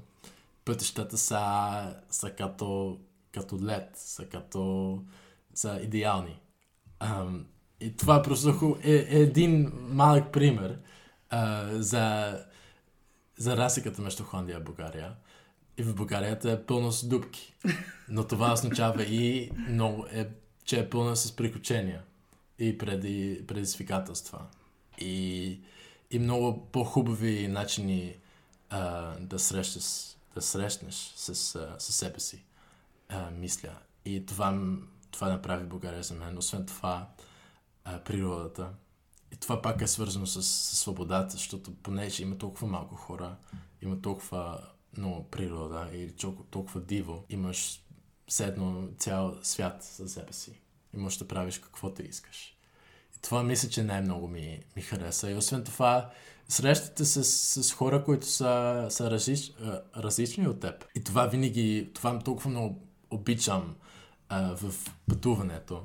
[0.65, 2.99] Пътищата са, са като,
[3.33, 5.01] като лед, са като
[5.53, 6.39] са идеални.
[6.99, 7.45] Ам,
[7.79, 10.79] и това просто е, е един малък пример
[11.29, 12.37] а, за,
[13.37, 15.15] за разликата между Холандия и България.
[15.77, 17.53] И в България е пълно с дупки.
[18.09, 20.29] Но това означава и много е,
[20.65, 22.03] че е пълно с приключения
[22.59, 24.45] и преди, предизвикателства.
[24.97, 25.59] И,
[26.11, 28.15] и много по-хубави начини
[28.69, 29.83] а, да, срещаш,
[30.35, 32.43] да срещнеш с, а, с себе си,
[33.09, 33.77] а, мисля.
[34.05, 34.59] И това,
[35.11, 36.37] това направи България за мен.
[36.37, 37.09] Освен това,
[37.83, 38.69] а, природата.
[39.31, 43.35] И това пак е свързано с, с свободата, защото понеже има толкова малко хора,
[43.81, 44.59] има толкова
[44.97, 46.11] много природа и
[46.51, 47.81] толкова, диво, имаш
[48.27, 48.55] все
[48.97, 50.61] цял свят за себе си.
[50.93, 52.55] И можеш да правиш каквото искаш.
[53.17, 55.31] И това мисля, че най-много ми, ми хареса.
[55.31, 56.09] И освен това,
[56.49, 59.51] срещате се с, с хора, които са, са различ,
[59.97, 60.85] различни от теб.
[60.95, 63.75] И това винаги, това толкова много обичам
[64.29, 64.73] а, в
[65.09, 65.83] пътуването.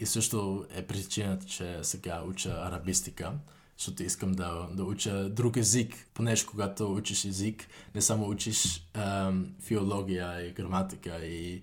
[0.00, 3.32] И също е причината, че сега уча арабистика,
[3.78, 5.94] защото искам да, да уча друг език.
[6.14, 11.62] Понеже когато учиш език, не само учиш ам, филология и граматика и,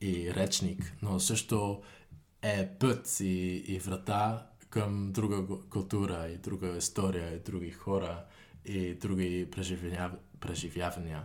[0.00, 1.82] и речник, но също
[2.42, 8.24] е път и, и врата към друга култура и друга история и други хора
[8.64, 11.24] и други преживява- преживявания.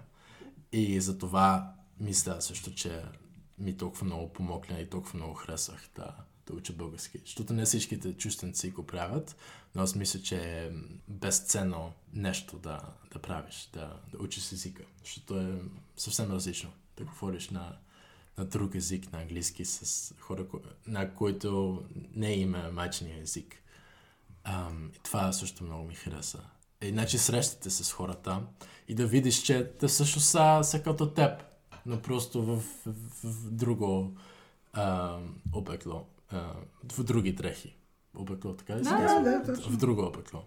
[0.71, 3.03] И за това мисля също, че
[3.59, 6.15] ми толкова много помогна и толкова много харесах да,
[6.47, 7.19] да уча български.
[7.25, 9.35] Защото не всичките чужденци го правят,
[9.75, 10.71] но аз мисля, че е
[11.07, 12.81] безценно нещо да,
[13.13, 14.83] да правиш, да, да учиш езика.
[15.03, 15.61] Защото е
[15.97, 17.77] съвсем различно да говориш на,
[18.37, 20.45] на друг език, на английски, с хора,
[20.87, 21.83] на които
[22.15, 23.55] не има майчиния език.
[24.43, 26.39] Ам, и това също много ми хареса.
[26.81, 28.41] Иначе срещате се с хората
[28.87, 31.43] и да видиш, че те също са, са като теб,
[31.85, 34.17] но просто в, в, в друго
[34.73, 35.17] а,
[35.53, 36.53] облекло, а,
[36.93, 37.75] в други дрехи.
[38.15, 39.71] Облекло, така ли Да, да, точно.
[39.71, 40.43] В друго облекло.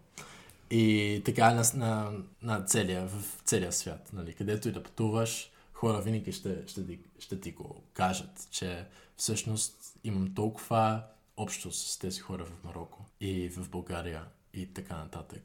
[0.70, 2.12] И така на, на,
[2.42, 6.98] на целия, в целия свят, нали, където и да пътуваш, хора винаги ще, ще, ти,
[7.18, 11.04] ще ти го кажат, че всъщност имам толкова
[11.36, 15.42] общо с тези хора в Марокко и в България и така нататък.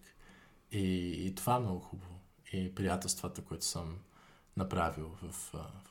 [0.72, 2.20] И, и това е много хубаво.
[2.54, 3.98] И приятелствата, които съм
[4.58, 5.32] направил в,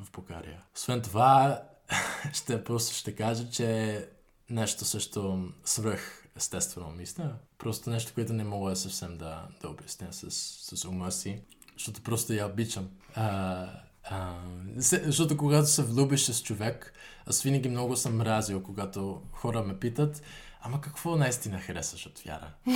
[0.00, 0.62] в България.
[0.74, 1.62] Освен това,
[2.32, 4.08] ще просто ще кажа, че
[4.50, 7.32] нещо също свръх естествено мисля.
[7.58, 10.30] Просто нещо, което не мога съвсем да, да обясня с,
[10.76, 11.40] с ума си,
[11.76, 12.88] защото просто я обичам.
[13.14, 13.66] А,
[14.04, 14.34] а,
[14.76, 16.92] защото когато се влюбиш с човек,
[17.26, 20.22] аз винаги много съм мразил, когато хора ме питат,
[20.62, 22.50] ама какво наистина харесваш от Вяра?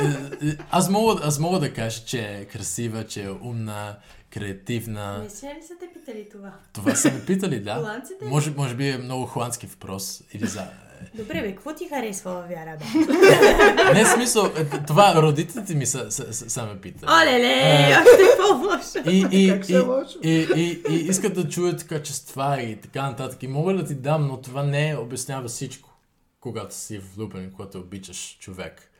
[0.00, 3.96] Е, е, аз, мога, аз мога да кажа, че е красива, че е умна,
[4.32, 5.18] креативна.
[5.18, 6.52] Не ли са те питали това?
[6.72, 7.74] Това са ме питали, да.
[7.74, 8.24] Холандците?
[8.24, 10.22] Може, може би е много холандски въпрос.
[10.32, 10.66] Или за...
[11.14, 13.94] Добре, бе, какво ти харесва във Вяра, бе?
[13.94, 17.10] Не, смисъл, е, това родителите ми са, са, са, са ме питали.
[17.10, 17.96] Оле-ле, Е.
[17.98, 19.10] още по-лошо.
[19.10, 23.42] И, и, и, е и, и, и, искат да чуят качества и така нататък.
[23.42, 25.90] И мога да ти дам, но това не обяснява всичко.
[26.40, 28.90] Когато си влюбен, когато обичаш човек.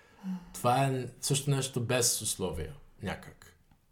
[0.54, 2.72] Това е също нещо без условия.
[3.02, 3.41] Някак.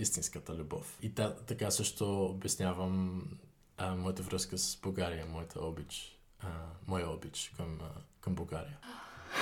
[0.01, 0.99] Истинската любов.
[1.03, 3.23] И та, така също обяснявам
[3.77, 6.49] а, моята връзка с България, моята обич, а,
[6.89, 8.79] моя обич към, а, към България.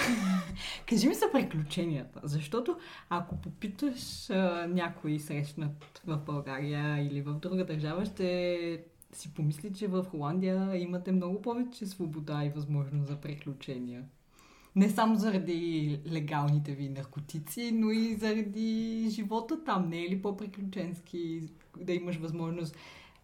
[0.89, 7.67] Кажи ми за приключенията, защото ако попиташ а, някой срещнат в България или в друга
[7.67, 14.05] държава, ще си помисли, че в Холандия имате много повече свобода и възможност за приключения.
[14.79, 19.89] Не само заради легалните ви наркотици, но и заради живота там.
[19.89, 21.43] Не е ли по-приключенски
[21.81, 22.77] да имаш възможност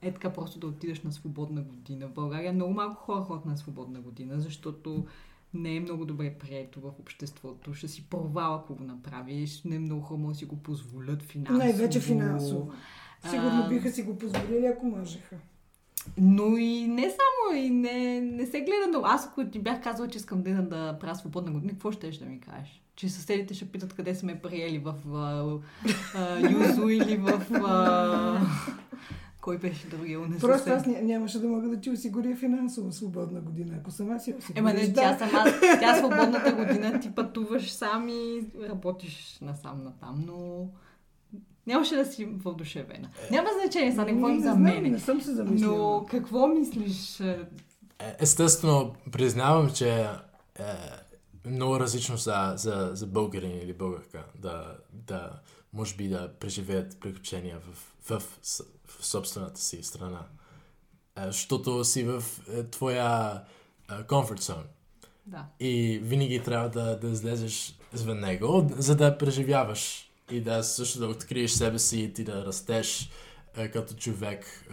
[0.03, 2.07] е така просто да отидеш на свободна година.
[2.07, 5.07] В България много малко хора ходят на свободна година, защото
[5.55, 7.75] не е много добре прието в обществото.
[7.75, 9.62] Ще си провал, ако го направиш.
[9.64, 11.59] Не много хора могат да си го позволят финансово.
[11.59, 12.73] Най-вече финансово.
[13.31, 15.37] Сигурно биха си го позволили, ако можеха.
[16.18, 19.07] Но и не само, и не, не се гледа много.
[19.07, 22.24] Аз ако ти бях казала, че искам да, да правя свободна година, какво ще да
[22.24, 22.83] ми кажеш?
[22.96, 25.59] Че съседите ще питат къде сме приели в а,
[26.14, 27.46] а, Юзо или в...
[27.54, 28.40] А,
[29.40, 30.40] кой беше другия унесъсед?
[30.40, 34.35] Просто аз ня- нямаше да мога да ти осигуря финансово свободна година, ако сама си
[34.38, 34.59] осигуриш.
[34.59, 34.94] Ема не, да.
[34.94, 35.44] тя сама,
[35.80, 40.68] тя свободната година ти пътуваш сам и работиш насам натам, но
[41.66, 43.09] Нямаше да си въодушевена.
[43.31, 44.90] Няма значение, сега не говорим Не за мене.
[44.90, 45.77] Не съм се замислила.
[45.79, 47.20] Но какво мислиш?
[47.20, 47.38] е,
[47.98, 50.07] Е, Естествено, признавам, че
[50.59, 50.64] е
[51.46, 55.31] много различно за, за, за българин или българка да, да
[55.72, 60.20] може би да преживеят приключения в, в, с- в собствената си страна.
[61.18, 63.40] Е, Защото си в е, твоя
[63.90, 64.66] е, comfort zone.
[65.27, 65.44] Да.
[65.61, 71.06] И винаги трябва да, да излезеш извън него, за да преживяваш и да също да
[71.06, 73.10] откриеш себе си и ти да растеш
[73.56, 74.66] е, като човек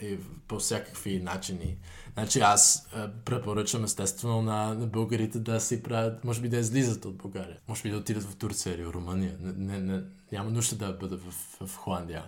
[0.00, 1.76] е, и по всякакви начини.
[2.14, 7.04] Значи аз е, препоръчвам естествено на, на българите да си правят, може би да излизат
[7.04, 7.58] от България.
[7.68, 9.36] Може би да отидат в Турция или в Румъния.
[9.40, 12.24] Не, не, не, няма нужда да бъдат в, в Холандия.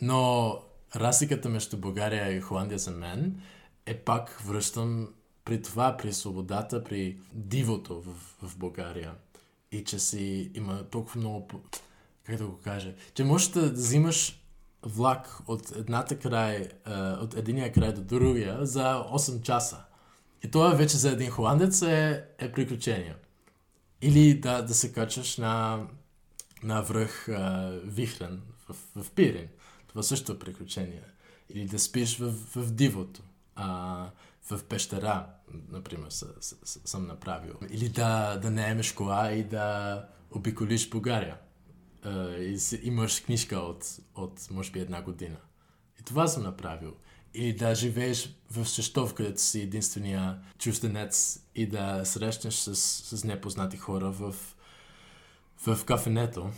[0.00, 0.58] Но
[0.96, 3.40] разликата между България и Холандия за мен
[3.86, 5.08] е пак връщам
[5.44, 8.12] при това, при свободата, при дивото в,
[8.48, 9.14] в България.
[9.74, 11.48] И че си има толкова много...
[12.24, 12.94] Как да го кажа?
[13.14, 14.42] Че можеш да взимаш
[14.82, 16.68] влак от едната край,
[17.20, 19.84] от единия край до другия за 8 часа.
[20.44, 23.14] И това вече за един холандец е, е приключение.
[24.02, 25.86] Или да, да се качаш на,
[26.62, 29.48] на връх а, Вихрен в, в Пирин.
[29.88, 31.02] Това също е приключение.
[31.50, 33.22] Или да спиш в, в дивото.
[33.56, 34.10] А,
[34.50, 35.26] в пещера,
[35.68, 37.54] например, с, с, с, съм направил.
[37.70, 41.38] Или да, да наемеш кола и да обиколиш България.
[42.38, 45.36] И имаш книжка от, от, може би, една година.
[46.00, 46.94] И това съм направил.
[47.34, 52.76] Или да живееш в Шещов, където си единствения чужденец и да срещнеш с,
[53.16, 54.34] с непознати хора в,
[55.66, 56.50] в кафенето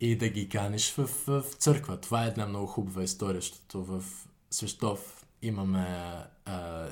[0.00, 2.00] и да ги каниш в, в църква.
[2.00, 4.04] Това е една много хубава история, защото в
[4.50, 5.86] Свещов имаме,
[6.44, 6.86] а,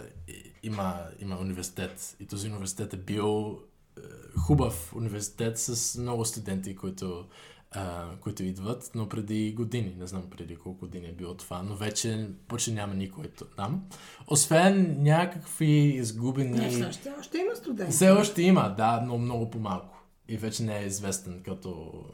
[0.63, 3.61] има, има университет и този университет е бил
[3.99, 4.01] е,
[4.39, 7.27] хубав университет с много студенти, които,
[7.71, 11.77] а, които идват, но преди години, не знам преди колко години е било това, но
[11.77, 13.25] вече почти няма никой
[13.57, 13.85] там.
[14.27, 16.59] Освен някакви изгубени...
[16.59, 17.93] Не, все още, още има студенти.
[17.93, 20.03] Все още има, да, но много по-малко.
[20.29, 22.05] И вече не е известен като,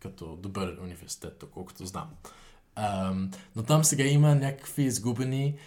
[0.00, 2.08] като добър университет, колкото знам.
[2.74, 5.58] Ам, но там сега има някакви изгубени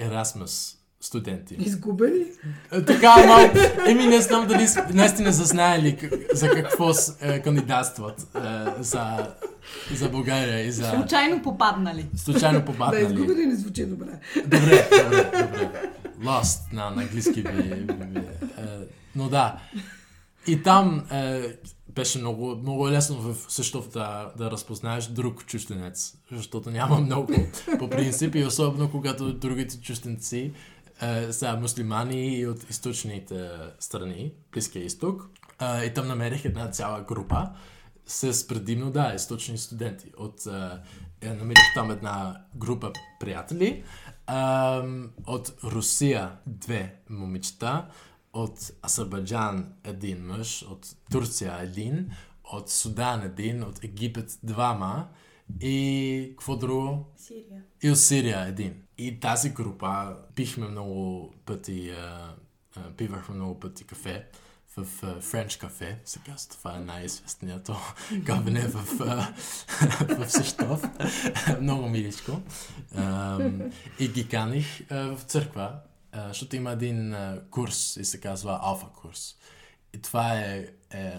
[0.00, 1.54] Erasmus студенти.
[1.56, 2.24] Изгубени?
[2.72, 3.58] Е, Така, малко.
[3.86, 5.98] Еми, не знам дали наистина са знаели
[6.32, 8.38] за какво с- е, кандидатстват е,
[8.78, 9.30] за,
[9.92, 12.06] за България и за Случайно попаднали.
[12.16, 13.04] случайно Да, попаднали.
[13.04, 14.06] изгубени не звучи добре.
[14.36, 15.90] Добре, добре, добре.
[16.20, 18.18] Lost на, на английски би, би, би.
[18.18, 18.22] Е,
[19.16, 19.56] но да.
[20.46, 21.42] И там е,
[21.94, 27.32] беше много, много лесно в също да, да разпознаеш друг чужденец, защото няма много
[27.78, 30.52] по принцип и особено когато другите чужденци
[31.02, 35.30] е, са мусулмани и от източните страни, Близкия изток.
[35.62, 37.48] Е, и там намерих една цяла група
[38.06, 40.12] с предимно, да, източни студенти.
[40.18, 40.70] От, е,
[41.20, 43.84] е, намерих там една група приятели.
[44.26, 47.86] Ам, от Русия две момичета,
[48.34, 52.10] от Азербайджан един мъж, от Турция един,
[52.52, 55.08] от Судан един, от Египет двама
[55.60, 57.12] и какво друго?
[57.16, 57.62] Сирия.
[57.82, 58.82] И от Сирия един.
[58.98, 62.34] И тази група пихме много пъти, а,
[62.76, 64.26] а, пивахме много пъти кафе
[64.76, 64.84] в
[65.20, 67.70] Френч кафе, се казва, това е най-известният
[68.26, 68.84] кафене в,
[70.18, 70.82] в Същов.
[71.60, 72.40] много миличко.
[73.98, 75.80] И ги каних в църква,
[76.14, 79.36] а, защото има един а, курс и се казва Алфа курс.
[79.92, 81.18] И това е, е,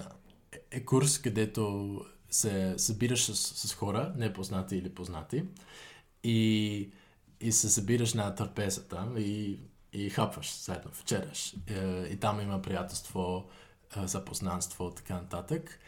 [0.72, 3.36] е курс, където се събираш с,
[3.68, 5.44] с хора, непознати или познати,
[6.24, 6.90] и,
[7.42, 9.60] и се събираш на трапезата и,
[9.94, 11.56] и хапваш заедно, вечеряш.
[11.68, 13.50] Е, И там има приятелство,
[13.98, 15.80] е, запознанство така нататък.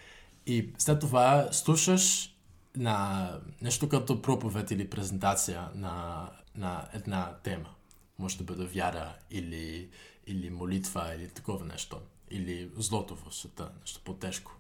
[0.46, 2.36] И след това слушаш
[2.76, 7.70] на нещо като проповед или презентация на, на една тема.
[8.20, 9.90] Може да бъде вяра или,
[10.28, 11.98] или молитва или такова нещо.
[12.32, 14.52] Или злото в света, нещо по-тежко.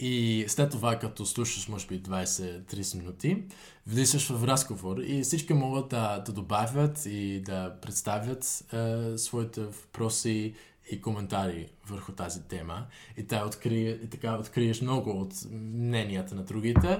[0.00, 3.42] И след това, като слушаш, може би 20-30 минути,
[3.86, 10.54] влизаш в разговор и всички могат да, да добавят и да представят е, своите въпроси
[10.90, 12.86] и коментари върху тази тема.
[13.16, 16.98] И, та открие, и така откриеш много от мненията на другите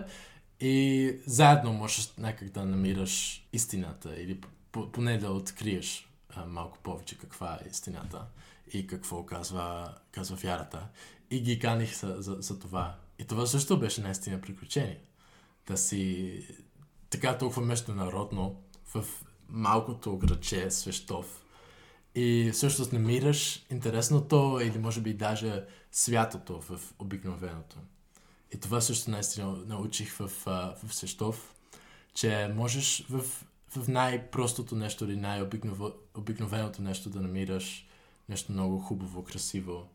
[0.61, 4.41] и заедно можеш някак да намираш истината или
[4.73, 8.27] поне да откриеш а, малко повече каква е истината
[8.73, 10.89] и какво казва, казва вярата.
[11.31, 12.97] И ги каних за, за, за това.
[13.19, 15.01] И това също беше наистина приключение.
[15.67, 16.47] Да си
[17.11, 18.63] така толкова международно
[18.95, 19.05] в
[19.49, 21.45] малкото градче Свещов.
[22.15, 27.77] И всъщност намираш интересното или може би даже святото в обикновеното.
[28.55, 31.55] И това също наистина научих в, в Сещов,
[32.15, 33.25] че можеш в,
[33.77, 37.89] в най-простото нещо или най-обикновеното нещо да намираш
[38.29, 39.89] нещо много хубаво, красиво,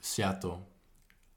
[0.00, 0.62] свято,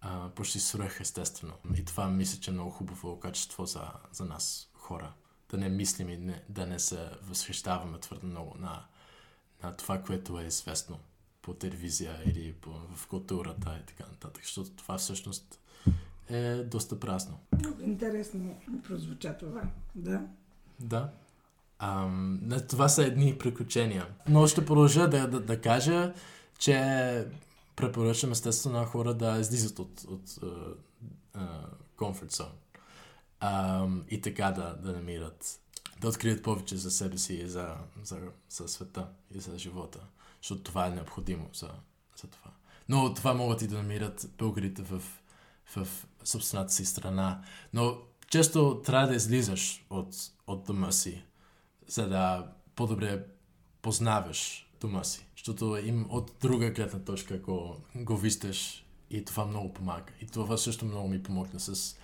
[0.01, 1.53] а, почти свръхестествено.
[1.75, 5.13] И това мисля, че е много хубаво качество за, за нас, хора.
[5.49, 8.85] Да не мислим и не, да не се възхищаваме твърде много на,
[9.63, 10.99] на това, което е известно
[11.41, 14.43] по телевизия или по, в културата и така нататък.
[14.43, 15.59] Защото това всъщност
[16.29, 17.39] е доста празно.
[17.59, 19.63] Много интересно прозвуча това.
[19.95, 20.21] Да.
[20.79, 21.13] Да.
[21.79, 24.07] Ам, това са едни приключения.
[24.29, 26.13] Но ще продължа да, да, да кажа,
[26.59, 27.27] че
[27.75, 30.75] препоръчвам естествено на хора да излизат от, от uh,
[31.97, 32.51] comfort zone.
[33.41, 35.59] Um, и така да, да намират,
[36.01, 38.19] да открият повече за себе си и за, за,
[38.49, 39.99] за света и за живота.
[40.41, 41.69] Защото това е необходимо за,
[42.21, 42.51] за това.
[42.89, 45.03] Но това могат и да намират българите в,
[45.75, 45.87] в
[46.23, 47.41] собствената си страна.
[47.73, 47.97] Но
[48.29, 50.15] често трябва да излизаш от,
[50.47, 51.23] от дома си,
[51.87, 53.25] за да по-добре
[53.81, 55.25] познаваш дома си.
[55.35, 60.13] Защото им от друга гледна точка, ако го виждаш и това много помага.
[60.21, 61.95] И това също много ми помогна с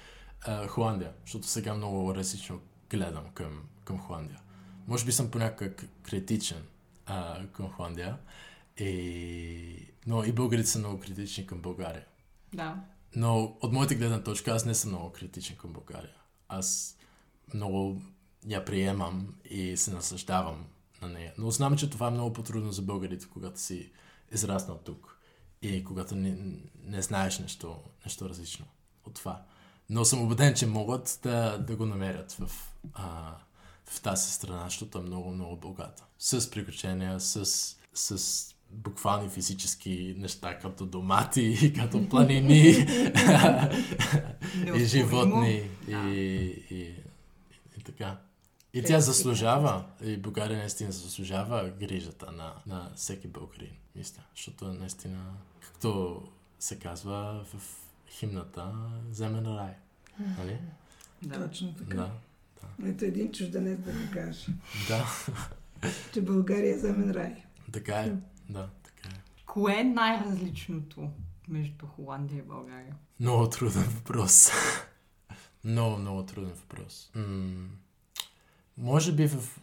[0.42, 4.40] uh, Холандия, защото сега много различно гледам към, към Холандия.
[4.88, 6.64] Може би съм понякак критичен
[7.08, 8.18] uh, към Холандия,
[8.78, 9.88] и...
[10.08, 12.06] но и българите са много критични към България.
[12.54, 12.84] Да.
[13.16, 16.16] Но от моята гледна точка аз не съм много критичен към България.
[16.48, 16.98] Аз
[17.54, 18.02] много
[18.48, 20.66] я приемам и се наслаждавам
[21.02, 21.34] на нея.
[21.38, 23.92] Но знам, че това е много по-трудно за българите, когато си
[24.32, 25.18] израснал тук
[25.62, 26.38] и когато не,
[26.84, 27.76] не знаеш нещо,
[28.06, 28.66] нещо различно
[29.06, 29.42] от това.
[29.90, 32.52] Но съм убеден, че могат да, да го намерят в,
[32.94, 33.36] а,
[33.86, 36.04] в тази страна, защото е много, много богата.
[36.20, 37.46] С приключения, с,
[37.94, 42.60] с буквални физически неща, като домати, като планини
[44.76, 46.96] и животни и, и, и,
[47.78, 48.18] и така.
[48.74, 54.24] И тя заслужава, и България наистина заслужава грижата на, на всеки българин, мисля.
[54.36, 56.22] Защото наистина, както
[56.60, 57.62] се казва в
[58.10, 58.74] химната,
[59.12, 59.74] земен рай.
[60.38, 60.60] Нали?
[61.22, 61.48] Да.
[61.48, 61.96] Точно така.
[61.96, 62.12] Да.
[62.80, 62.90] да.
[62.90, 64.48] Ето един чужденец да го каже.
[64.88, 65.06] Да.
[66.14, 67.44] че България е земен рай.
[67.72, 68.16] Така е.
[68.50, 69.22] Да, така е.
[69.46, 71.10] Кое е най-различното
[71.48, 72.96] между Холандия и България?
[73.20, 74.50] Много труден въпрос.
[75.64, 77.12] много, много труден въпрос.
[77.16, 77.68] М-
[78.78, 79.60] може би в,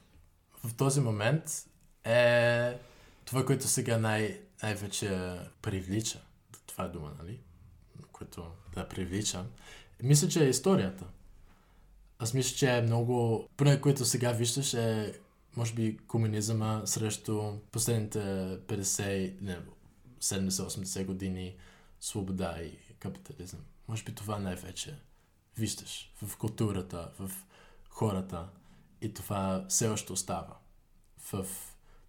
[0.64, 1.66] в този момент
[2.04, 2.78] е
[3.24, 6.20] това, което сега най- най-вече привлича.
[6.66, 7.40] Това е дума, нали?
[8.12, 9.46] Което да привлича.
[10.02, 11.04] Мисля, че е историята.
[12.18, 13.48] Аз мисля, че е много...
[13.56, 15.20] Поне, което сега виждаш е
[15.56, 19.58] може би комунизъма срещу последните 50, не,
[20.20, 21.56] 70-80 години
[22.00, 23.60] свобода и капитализъм.
[23.88, 24.98] Може би това най-вече
[25.56, 27.30] виждаш в културата, в
[27.88, 28.48] хората.
[29.00, 30.56] И това все още остава
[31.32, 31.46] в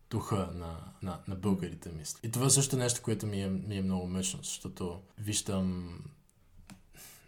[0.09, 2.19] духа на, на, на българите, мисля.
[2.23, 5.99] И това също е нещо, което ми е, ми е много мъчно, защото виждам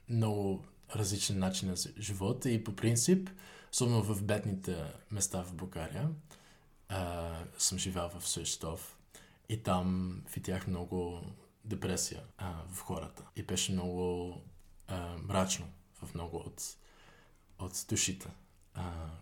[0.10, 3.30] много различни начини на живота и по принцип,
[3.72, 6.10] особено в бедните места в България,
[6.90, 8.98] а, съм живял в Суещов
[9.50, 11.22] и там видях много
[11.66, 13.24] депресия а, в хората.
[13.36, 14.36] И беше много
[14.88, 16.64] а, мрачно в много от,
[17.60, 18.30] от душите
[18.76, 18.82] а,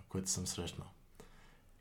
[0.10, 0.88] които съм срещнал.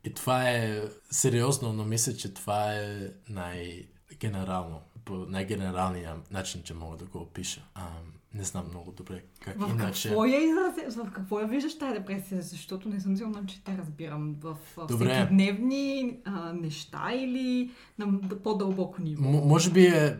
[0.03, 6.97] И това е сериозно, но мисля, че това е най-генерално, по най-генералния начин, че мога
[6.97, 7.65] да го опиша.
[7.75, 7.87] А,
[8.33, 10.07] не знам много добре как в иначе.
[10.07, 10.97] Какво я изрази...
[10.97, 12.41] В какво я виждаш тази депресия?
[12.41, 14.35] Защото не съм сигурна, че те разбирам.
[14.39, 15.27] В, в Добре.
[15.31, 19.29] дневни а, неща или на по-дълбоко ниво?
[19.29, 20.17] М- може би е, е,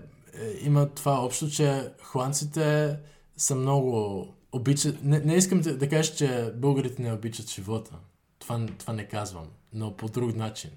[0.62, 2.98] има това общо, че хуанците
[3.38, 5.04] са много обичат...
[5.04, 7.92] Не, не искам да, да кажа, че българите не обичат живота.
[8.40, 9.48] Това, това не казвам.
[9.74, 10.70] Но по друг начин.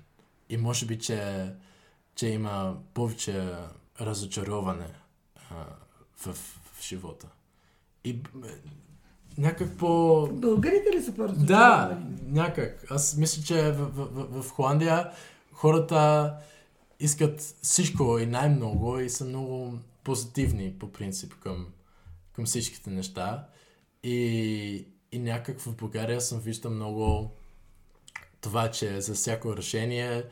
[0.49, 1.51] И може би, че,
[2.15, 3.53] че има повече
[4.01, 4.89] разочароване
[5.51, 5.55] а,
[6.17, 7.27] в, в живота.
[8.05, 8.19] И
[9.39, 10.29] някак по...
[10.33, 12.87] Българите ли са по Да, някак.
[12.91, 15.11] Аз мисля, че в, в, в, в Холандия
[15.53, 16.35] хората
[17.01, 21.67] искат всичко и най-много и са много позитивни по принцип към,
[22.33, 23.47] към всичките неща.
[24.05, 27.31] И, и някак в България съм виждал много
[28.41, 30.25] това, че за всяко решение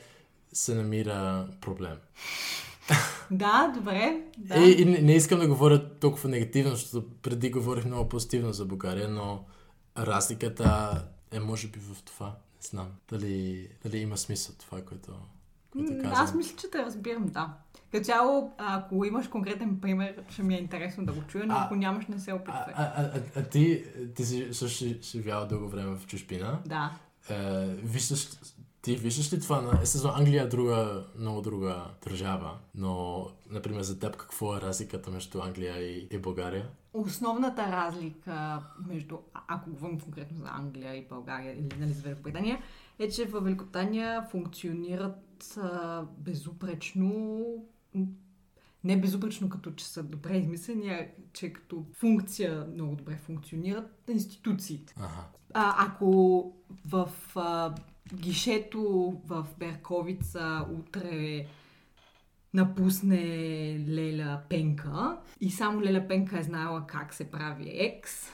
[0.53, 1.97] се намира проблем.
[3.31, 4.23] Да, добре.
[4.39, 4.59] Да.
[4.59, 8.65] И, и не, не искам да говоря толкова негативно, защото преди говорих много позитивно за
[8.65, 9.45] България, но
[9.99, 12.27] разликата е може би в това.
[12.27, 15.13] Не знам дали, дали има смисъл това, което
[15.73, 16.13] казвам.
[16.15, 17.53] Аз мисля, че те разбирам, да.
[17.93, 21.65] Като цяло, ако имаш конкретен пример, ще ми е интересно да го чуя, но А-
[21.65, 22.75] ако нямаш, не се опитвай.
[22.75, 26.59] а, а, а, а ти, ти си също живял дълго време в чужбина.
[26.67, 26.93] Да.
[27.31, 28.29] Е, виждаш,
[28.83, 29.61] ти виждаш ли това?
[29.61, 35.11] на- Естествено, Англия е друга, много друга държава, но, например, за теб какво е разликата
[35.11, 36.69] между Англия и, и България?
[36.95, 38.59] Основната разлика
[38.89, 39.19] между,
[39.49, 42.59] ако говорим конкретно за Англия и България или нали, за Великобритания,
[42.99, 45.17] е, че в Великобритания функционират
[45.57, 47.45] а, безупречно,
[48.85, 54.95] не безупречно като че са добре измислени, а че като функция много добре функционират институциите.
[54.97, 55.27] Ага.
[55.55, 56.53] А, ако
[56.87, 57.75] в а,
[58.15, 61.47] гишето в Берковица утре
[62.55, 63.25] напусне
[63.89, 68.33] Леля Пенка и само Леля Пенка е знаела как се прави екс,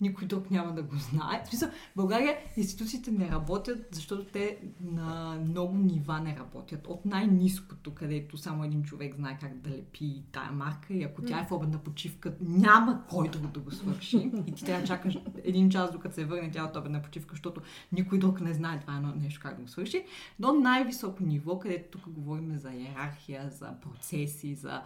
[0.00, 1.42] никой друг няма да го знае.
[1.44, 6.86] В смисъл, в България институциите не работят, защото те на много нива не работят.
[6.86, 11.40] От най-низкото, където само един човек знае как да лепи тая марка и ако тя
[11.40, 14.30] е в обедна почивка, няма кой друг да го свърши.
[14.46, 17.60] И ти трябва да чакаш един час, докато се върне тя от обедна почивка, защото
[17.92, 20.04] никой друг не знае това едно нещо как да го свърши.
[20.38, 24.82] До най-високо ниво, където тук говорим за иерархия, за процеси, за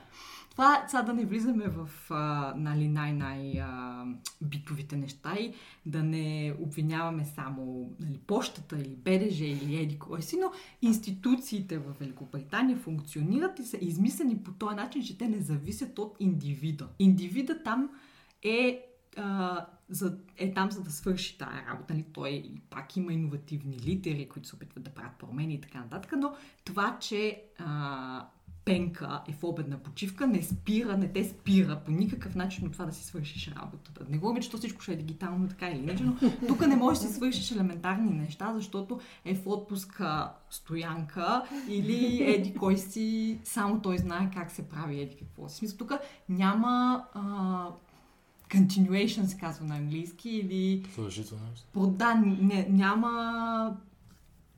[0.53, 5.55] това, сега да не влизаме в а, нали, най-най-битовите неща и
[5.87, 11.93] да не обвиняваме само нали, почтата или БДЖ или еди кой си, но институциите в
[12.01, 16.89] Великобритания функционират и са измислени по този начин, че те не зависят от индивида.
[16.99, 17.91] Индивида там
[18.43, 18.87] е
[19.17, 21.95] а, за, е там за да свърши тая работа.
[21.95, 22.07] Нали?
[22.13, 26.13] Той и пак има иновативни лидери, които се опитват да правят промени и така нататък,
[26.19, 26.35] но
[26.65, 28.27] това, че а,
[28.65, 32.85] Пенка е в обедна почивка, не спира, не те спира по никакъв начин от това
[32.85, 34.05] да си свършиш работата.
[34.09, 36.17] Не говорим, че то всичко ще е дигитално така или иначе, но
[36.49, 42.55] тук не можеш да си свършиш елементарни неща, защото е в отпуска стоянка или еди
[42.55, 45.49] кой си, само той знае как се прави еди какво.
[45.49, 45.93] В Смисъл, тук
[46.29, 47.69] няма а,
[48.51, 51.69] continuation се казва на английски или Продължителност?
[51.77, 52.15] Да,
[52.69, 53.77] няма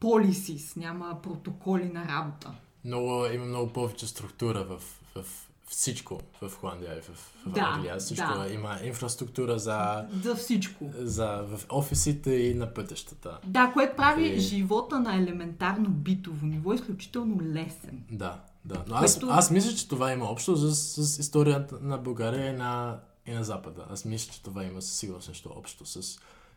[0.00, 2.55] policies, няма протоколи на работа.
[2.85, 4.82] Много, има много повече структура в,
[5.14, 5.24] в
[5.68, 7.09] всичко в Холандия и в,
[7.47, 7.97] в Да, Англия.
[7.97, 8.49] Всичко да.
[8.49, 10.91] има инфраструктура за, За всичко.
[10.95, 13.39] за в офисите и на пътещата.
[13.45, 18.05] Да, което прави И- живота на елементарно битово ниво изключително лесен.
[18.11, 18.85] Да, да.
[18.89, 20.74] Но аз, Което- аз мисля, че това има общо с,
[21.07, 23.87] с историята на България и на, и на Запада.
[23.91, 26.03] Аз мисля, че това има със сигурност нещо общо с,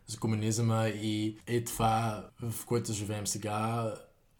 [0.08, 3.92] с комунизма и, и това, в което живеем сега,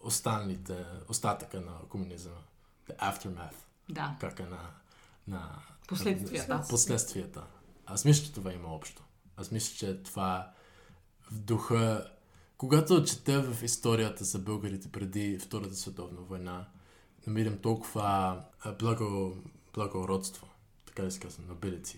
[0.09, 2.37] останалите, остатъка на комунизма.
[2.91, 3.55] The aftermath.
[3.89, 4.17] Да.
[4.21, 4.61] Как е на...
[5.29, 6.65] на Последствията.
[6.69, 7.45] Последствията.
[7.87, 9.03] Аз мисля, че това има общо.
[9.37, 10.51] Аз мисля, че това
[11.31, 12.11] в духа...
[12.57, 16.67] Когато чета в историята за българите преди Втората световна война,
[17.27, 18.41] намирам толкова
[18.79, 19.37] благо,
[19.75, 20.49] благородство,
[20.87, 21.97] така да се казва, nobility.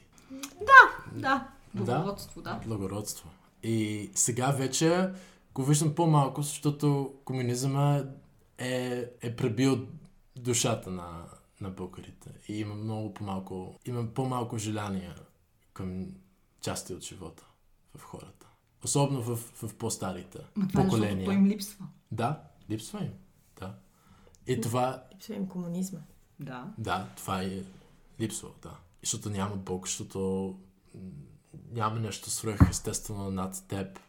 [1.13, 1.49] Да.
[1.75, 2.61] Благородство, да.
[2.67, 3.31] Благородство.
[3.63, 5.11] И сега вече
[5.55, 8.05] го виждам по-малко, защото комунизма
[8.59, 9.87] е, е пребил
[10.37, 11.25] душата на,
[11.61, 12.31] на българите.
[12.49, 15.15] И има много по-малко, има по-малко желание
[15.73, 16.07] към
[16.61, 17.47] части от живота
[17.97, 18.47] в хората.
[18.85, 21.25] Особено в, в по-старите Ма това е защото поколения.
[21.25, 21.87] той им липсва.
[22.13, 23.13] Да, липсва им.
[23.61, 23.75] Да.
[24.47, 25.99] И това, Липсва им комунизма.
[26.41, 26.75] Да.
[26.79, 27.63] да, това е
[28.21, 28.69] липсва, да.
[29.03, 30.59] И Защото няма Бог, защото
[31.73, 34.01] няма нещо свръх естествено над теб.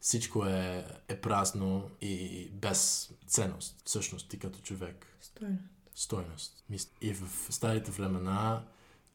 [0.00, 5.06] Всичко е, е празно и без ценност, всъщност ти като човек.
[5.20, 5.58] Стойно.
[5.94, 6.64] Стойност.
[6.70, 8.64] Мис- И в старите времена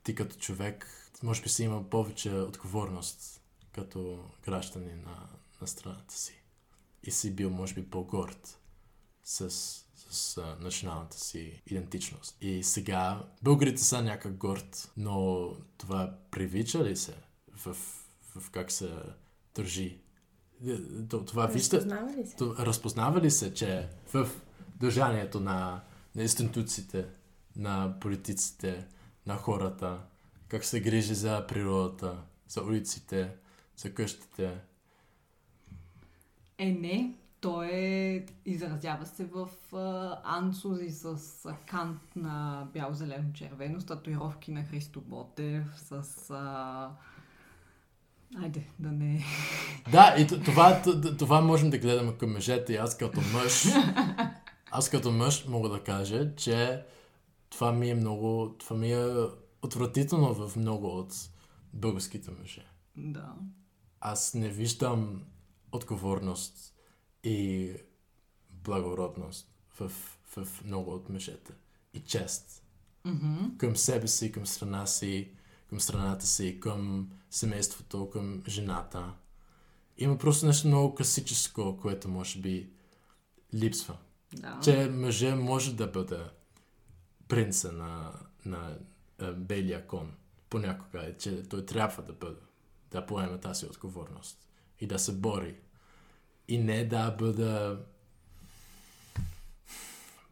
[0.03, 0.88] ти като човек
[1.23, 5.29] може би си има повече отговорност като гражданин на,
[5.61, 6.41] на страната си.
[7.03, 8.59] И си бил, може би, по-горд
[9.23, 9.49] с,
[10.09, 12.38] с а, националната си идентичност.
[12.41, 17.15] И сега българите са някак горд, но това привича ли се
[17.55, 17.77] в,
[18.36, 18.93] в как се
[19.55, 20.01] държи?
[20.68, 22.36] Е, То- Това вижте, Разпознава ли се?
[22.36, 24.30] то, разпознава ли се, че в
[24.76, 25.82] държанието на,
[26.16, 27.05] на институциите,
[27.55, 28.86] на политиците,
[29.28, 29.99] на хората,
[30.47, 33.32] как се грижи за природата, за улиците,
[33.78, 34.61] за къщите,
[36.57, 37.13] Е, не.
[37.41, 41.05] Той е, изразява се в а, ансузи с
[41.45, 46.01] а, кант на бяло-зелено-червено, с татуировки на Христо Ботев, с...
[46.30, 46.91] А...
[48.38, 49.23] Айде, да не...
[49.91, 50.82] Да, и това,
[51.19, 52.73] това можем да гледаме към мъжете.
[52.73, 53.65] И аз като мъж,
[54.71, 56.84] аз като мъж мога да кажа, че
[57.49, 59.05] това ми е много, това ми е
[59.61, 61.13] отвратително в много от
[61.73, 62.65] българските мъже.
[62.97, 63.34] Да.
[64.01, 65.21] Аз не виждам
[65.71, 66.73] отговорност
[67.23, 67.71] и
[68.49, 69.91] благородност в,
[70.36, 71.53] в много от мъжете.
[71.93, 72.63] И чест.
[73.57, 75.32] Към себе си, към страна си,
[75.76, 79.13] към страната си, към семейството, към жената.
[79.97, 82.69] Има просто нещо много класическо, което може би
[83.53, 83.97] липсва.
[84.34, 84.59] Да.
[84.63, 86.19] Че мъже може да бъде
[87.28, 88.13] принца на,
[88.45, 88.78] на
[89.21, 90.11] е, белия кон
[90.49, 92.39] понякога, е, че той трябва да бъде,
[92.91, 94.38] да поеме тази отговорност
[94.80, 95.55] и да се бори.
[96.47, 97.78] И не да бъде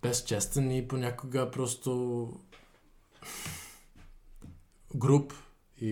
[0.01, 2.39] безчестен и понякога просто
[4.95, 5.33] груп
[5.81, 5.87] и,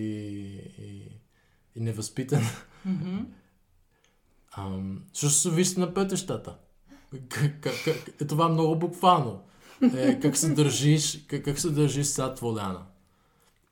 [0.78, 1.20] и,
[1.76, 2.42] и невъзпитан.
[4.56, 6.56] Ам, Също се вижда на пътещата.
[7.28, 9.40] Как, как, как, е това много буквално.
[9.96, 12.82] Е, как се държиш, как, как се държиш сад воляна.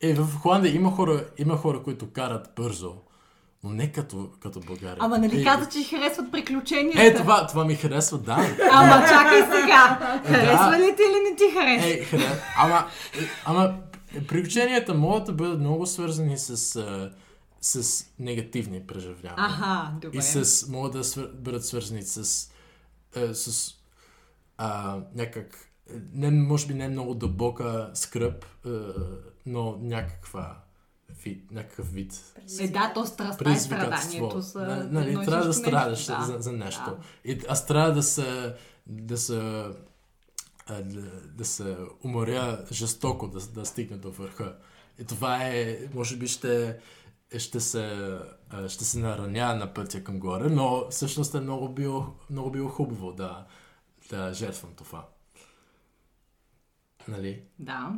[0.01, 2.95] Е, в Холандия има хора, има хора, които карат бързо,
[3.63, 4.97] но не като, като България.
[4.99, 7.03] Ама нали е, каза, че харесват приключенията?
[7.03, 8.55] Е, това, това ми харесва, да.
[8.71, 9.99] Ама чакай сега.
[10.25, 11.89] Харесва ли ти или не ти харесва?
[11.89, 12.41] Е, харе...
[12.57, 12.85] Ама,
[13.19, 13.73] е, ама
[14.27, 17.11] приключенията могат да бъдат много свързани с, а,
[17.61, 19.35] с негативни преживявания.
[19.37, 20.17] Аха, добре.
[20.17, 21.31] И с, могат да свър...
[21.33, 22.49] бъдат свързани с,
[23.15, 23.73] е, с
[24.57, 25.71] а, някак,
[26.13, 28.69] не, може би не много дълбока скръп, е,
[29.45, 30.57] но някаква
[31.23, 35.45] вид, някакъв вид Е, да, то страстта и страданието са На- Нали, едно и трябва
[35.45, 36.25] да страдаш нещо, да.
[36.25, 36.85] за, за нещо.
[36.85, 36.97] Да.
[37.31, 38.55] И, аз трябва да се,
[38.87, 39.73] да се, а,
[41.25, 44.57] да, се уморя жестоко да, да стигне до върха.
[44.99, 46.79] И това е, може би ще,
[47.37, 48.17] ще се,
[48.49, 52.69] а, ще се нараня на пътя към горе, но всъщност е много било, много било
[52.69, 53.45] хубаво да,
[54.09, 55.07] да жертвам това.
[57.07, 57.43] Нали?
[57.59, 57.93] Да.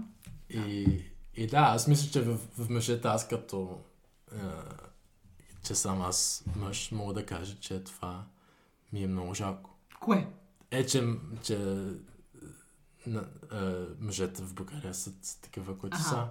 [0.50, 1.02] И,
[1.36, 3.80] и да, аз мисля, че в, в мъжете аз като
[4.32, 4.38] е,
[5.64, 8.26] че съм аз мъж, мога да кажа, че това
[8.94, 9.70] ми е много жалко.
[10.00, 10.28] Кое?
[10.72, 11.04] Е, че,
[11.44, 11.78] че
[13.08, 13.20] на,
[13.54, 13.56] е,
[14.00, 16.10] мъжете в България са такива, които Аха.
[16.10, 16.28] са.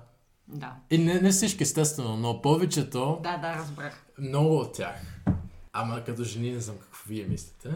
[0.49, 0.77] Да.
[0.91, 4.07] И не, не всички, естествено, но повечето, Да, да, разбрах.
[4.18, 4.97] много от тях.
[5.73, 7.75] Ама като жени не знам какво вие мислите.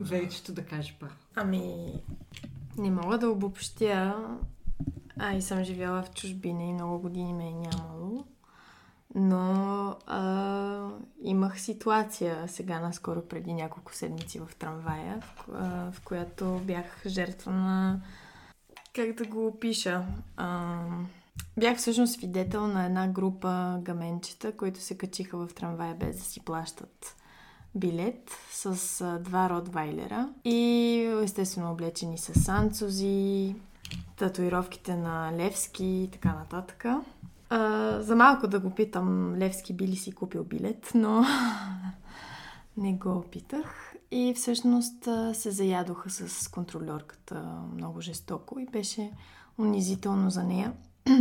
[0.00, 1.14] Вечето да кажеш първо.
[1.34, 1.92] Ами,
[2.78, 4.14] не мога да обобщя.
[5.18, 8.24] А и съм живяла в чужбина и много години ме е нямало.
[9.14, 9.50] Но
[10.06, 10.88] а,
[11.22, 17.52] имах ситуация сега наскоро преди няколко седмици в трамвая, в, а, в която бях жертва
[17.52, 18.00] на...
[18.96, 20.02] Как да го опиша?
[20.36, 20.78] А,
[21.56, 26.40] бях всъщност свидетел на една група гаменчета, които се качиха в трамвая без да си
[26.40, 27.16] плащат
[27.74, 33.54] билет с а, два ротвайлера и естествено облечени с санцузи,
[34.16, 36.84] татуировките на Левски и така нататък.
[37.50, 41.24] А, за малко да го питам, Левски би ли си купил билет, но
[42.76, 43.95] не го питах.
[44.10, 49.12] И всъщност се заядоха с контролерката много жестоко и беше
[49.58, 50.72] унизително за нея.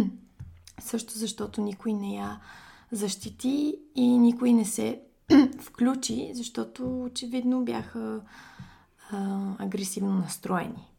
[0.80, 2.40] Също защото никой не я
[2.92, 5.02] защити и никой не се
[5.60, 8.22] включи, защото очевидно бяха
[9.12, 10.92] а, агресивно настроени.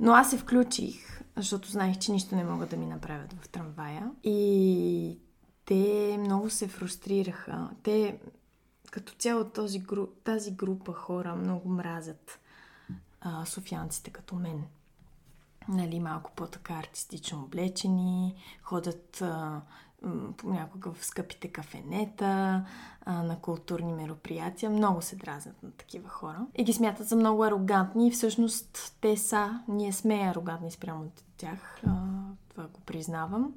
[0.00, 4.10] Но аз се включих, защото знаех, че нищо не могат да ми направят в трамвая.
[4.24, 5.18] И
[5.64, 7.70] те много се фрустрираха.
[7.82, 8.18] Те,
[8.94, 10.06] като цяло този гру...
[10.06, 12.40] тази група хора, много мразят
[13.20, 14.64] а, софианците като мен.
[15.68, 19.60] Нали, малко по-така артистично облечени, ходят а,
[20.36, 22.64] понякога в скъпите кафенета,
[23.04, 24.70] а, на културни мероприятия.
[24.70, 26.46] Много се дразнят на такива хора.
[26.54, 31.24] И ги смятат за много арогантни и всъщност те са, ние сме арогантни спрямо от
[31.36, 31.80] тях.
[31.86, 31.90] А,
[32.48, 33.54] това го признавам.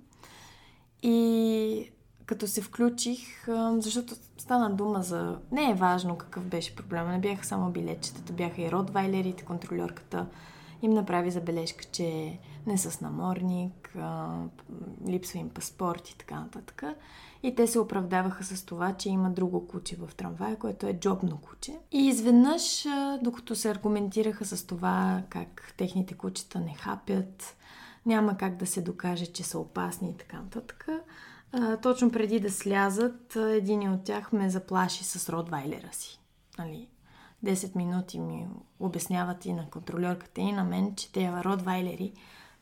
[1.04, 1.92] И
[2.28, 3.48] като се включих,
[3.78, 5.38] защото стана дума за...
[5.52, 10.26] Не е важно какъв беше проблема, не бяха само билетчетата, бяха и ротвайлерите, контролерката
[10.82, 13.96] им направи забележка, че не са с наморник,
[15.08, 16.84] липсва им паспорт и така нататък.
[17.44, 21.38] И те се оправдаваха с това, че има друго куче в трамвая, което е джобно
[21.38, 21.80] куче.
[21.92, 22.88] И изведнъж,
[23.22, 27.56] докато се аргументираха с това как техните кучета не хапят,
[28.06, 30.88] няма как да се докаже, че са опасни и така нататък,
[31.52, 36.20] а, точно преди да слязат, един от тях ме заплаши с ротвайлера си.
[36.58, 36.88] Нали?
[37.46, 38.48] 10 минути ми
[38.80, 42.14] обясняват и на контролерката, и на мен, че тези ротвайлери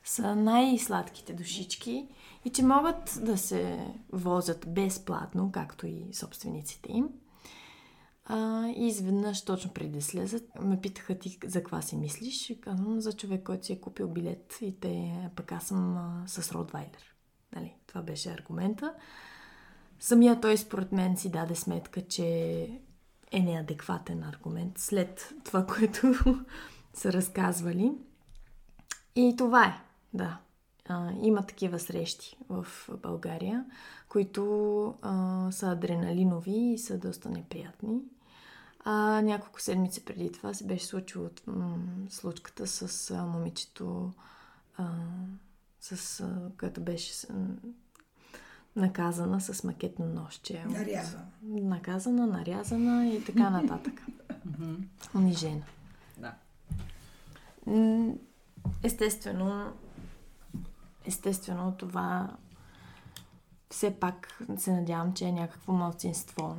[0.04, 2.08] са най-сладките душички
[2.46, 7.10] и че могат да се возят безплатно, както и собствениците им.
[8.26, 12.54] А, и изведнъж, точно преди да слезат, ме питаха ти за какво си мислиш.
[12.62, 16.52] Казвам за човек, който си е купил билет и те, пък аз съм а, с
[16.52, 17.15] Ротвайлер.
[17.56, 18.94] Нали, това беше аргумента.
[20.00, 22.26] Самия той според мен си даде сметка, че
[23.32, 26.14] е неадекватен аргумент след това, което
[26.94, 27.92] са разказвали.
[29.16, 29.82] И това е,
[30.14, 30.38] да.
[30.90, 32.68] А, има такива срещи в
[33.02, 33.66] България,
[34.10, 38.02] които а, са адреналинови и са доста неприятни.
[38.80, 41.78] А, няколко седмици преди това се беше случило м-
[42.10, 44.12] случката с а, момичето,
[44.78, 44.90] а,
[45.86, 47.34] с, а, което беше с,
[48.76, 50.66] наказана с макетно нощче.
[50.66, 51.26] Нарязана.
[51.44, 54.02] Наказана, нарязана и така нататък.
[55.16, 55.64] Унижена.
[56.18, 56.34] Да.
[58.84, 59.74] Естествено,
[61.06, 62.36] естествено това
[63.70, 66.58] все пак се надявам, че е някакво малцинство,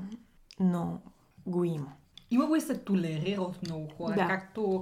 [0.60, 1.00] но
[1.46, 1.92] го има.
[2.30, 4.28] Има го и се толерира от много хора, Да.
[4.28, 4.80] както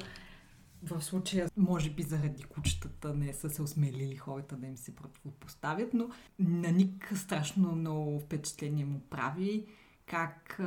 [0.84, 5.94] в случая, може би заради кучетата не са се осмелили хората да им се противопоставят,
[5.94, 6.08] но
[6.38, 9.66] на Ник страшно много впечатление му прави
[10.06, 10.60] как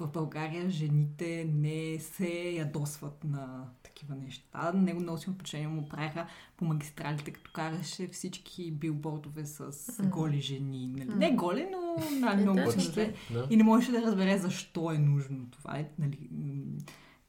[0.00, 4.72] в България жените не се ядосват на такива неща.
[4.72, 6.26] Него много силно впечатление му правиха
[6.56, 9.72] по магистралите, като караше всички билбордове с
[10.02, 10.86] голи жени.
[10.86, 11.14] Нали?
[11.14, 12.82] Не голи, но нали, много точно.
[12.88, 13.14] мъже.
[13.32, 13.46] Да.
[13.50, 15.78] И не можеше да разбере защо е нужно това.
[15.78, 16.28] Е, нали,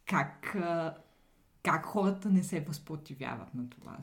[0.06, 0.56] как,
[1.64, 3.98] как хората не се възпротивяват на това.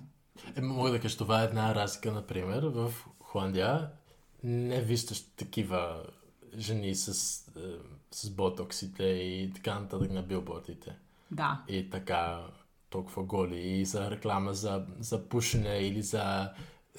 [0.56, 3.90] Е, мога да кажа, това е една разлика, например, в Холандия
[4.44, 6.02] не виждаш такива
[6.58, 7.08] жени с,
[7.56, 7.60] е,
[8.10, 10.96] с ботоксите и така нататък на билбордите.
[11.30, 11.62] Да.
[11.68, 12.46] И така
[12.90, 16.50] толкова голи и за реклама за, за пушене или за,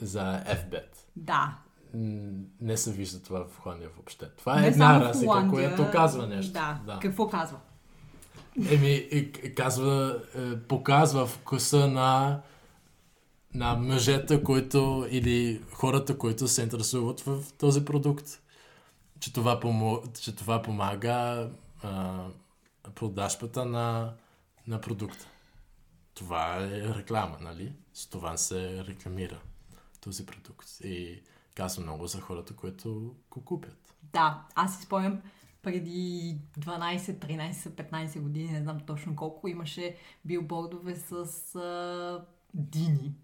[0.02, 0.98] за FBET.
[1.16, 1.58] Да.
[2.62, 4.30] Не се вижда това в Холандия въобще.
[4.38, 6.54] Това е Не една разлика, Холандия, която казва нещо.
[6.54, 6.82] Да.
[6.86, 7.00] да.
[7.00, 7.60] Какво казва?
[8.66, 12.42] Еми, и- и казва, е, показва вкуса на,
[13.54, 18.26] на мъжете, които или хората, които се интересуват в този продукт.
[19.20, 21.50] Че това, помо, че това помага
[21.84, 22.24] а,
[22.96, 24.14] продажбата на,
[24.68, 25.28] на продукта.
[26.14, 27.74] Това е реклама, нали?
[27.94, 29.40] С това се рекламира
[30.02, 30.68] този продукт.
[30.84, 31.22] И
[31.56, 33.94] казва много за хората, които го купят.
[34.14, 35.22] Да, аз си спомням
[35.68, 39.96] преди 12, 13, 15 години, не знам точно колко, имаше
[40.26, 41.12] билбордове с
[41.56, 43.16] а, дини.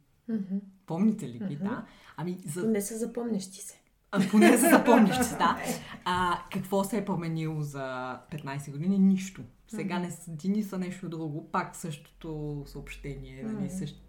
[0.86, 1.56] Помните ли ги?
[1.56, 1.86] Да.
[2.18, 3.80] Ами, за Не са запомнящи се.
[4.12, 5.58] А, поне се запомняш, че да.
[6.06, 9.00] А, какво се е променило за 15 години?
[9.00, 9.42] Нищо.
[9.68, 11.50] Сега не са дини са нещо друго.
[11.52, 14.02] Пак същото съобщение, нали, същ,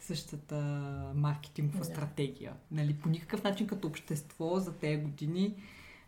[0.00, 0.56] същата
[1.14, 2.52] маркетингова стратегия.
[2.70, 5.56] Нали, по никакъв начин като общество за тези години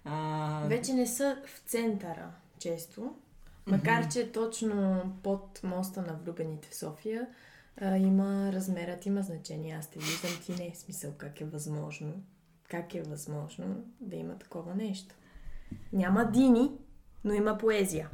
[0.06, 3.14] а, Вече не са в центъра често,
[3.66, 7.26] макар че точно под моста на влюбените в София
[7.80, 9.74] а, има размерът, има значение.
[9.74, 12.12] Аз те виждам, ти не е смисъл как е възможно.
[12.68, 15.14] Как е възможно да има такова нещо?
[15.92, 16.70] Няма дини,
[17.24, 18.10] но има поезия,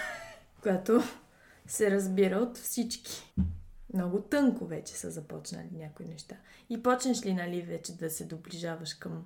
[0.62, 1.02] която
[1.66, 3.34] се разбира от всички.
[3.94, 6.36] Много тънко вече са започнали някои неща.
[6.70, 9.24] И почнеш ли, нали, вече да се доближаваш към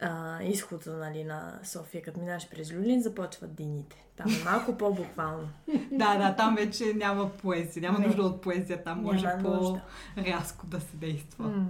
[0.00, 4.04] а, изхода нали, на София, като минаш през Люлин, започват дините.
[4.16, 5.48] Там е малко по-буквално.
[5.92, 7.82] Да, да, там вече няма поезия.
[7.82, 8.06] Няма Не.
[8.06, 8.84] нужда от поезия.
[8.84, 9.82] Там може Няма нужда.
[10.16, 11.48] по-рязко да се действа.
[11.48, 11.68] М.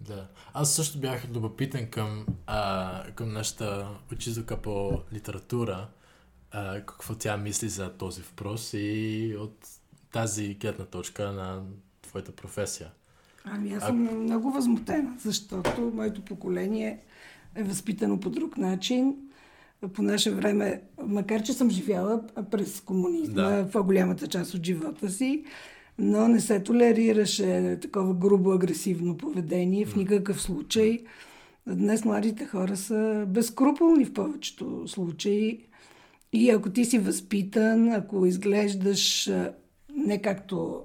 [0.00, 0.28] Да.
[0.54, 5.88] Аз също бях любопитен към, а, към нашата учителка по литература,
[6.50, 9.68] а, какво тя мисли за този въпрос и от
[10.12, 11.62] тази гледна точка на
[12.02, 12.90] твоята професия.
[13.52, 16.98] Ами аз съм много възмутена, защото моето поколение
[17.54, 19.14] е възпитано по друг начин.
[19.92, 23.64] По наше време, макар че съм живяла през комунизма Да.
[23.64, 25.44] в по-голямата част от живота си,
[25.98, 30.98] но не се толерираше такова грубо агресивно поведение в никакъв случай.
[31.66, 35.64] Днес младите хора са безкруполни в повечето случаи.
[36.32, 39.52] И ако ти си възпитан, ако изглеждаш а,
[39.96, 40.82] не както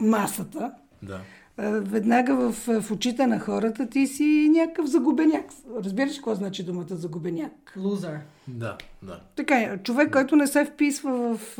[0.00, 0.72] масата,
[1.02, 1.20] Да.
[1.58, 5.44] Веднага в, в очите на хората ти си някакъв загубеняк.
[5.84, 7.72] Разбираш какво значи думата загубеняк?
[7.76, 8.18] Лузър.
[8.48, 9.20] Да, да.
[9.36, 11.58] Така е, човек, който не се вписва в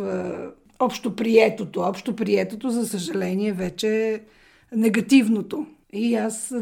[0.78, 1.80] общо приетото.
[1.80, 4.20] Общо приетото, за съжаление, вече е
[4.76, 5.66] негативното.
[5.92, 6.54] И аз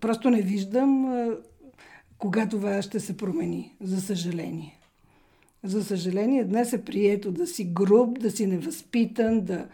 [0.00, 1.14] просто не виждам
[2.18, 4.78] кога това ще се промени, за съжаление.
[5.64, 9.66] За съжаление, днес е прието да си груб, да си невъзпитан, да,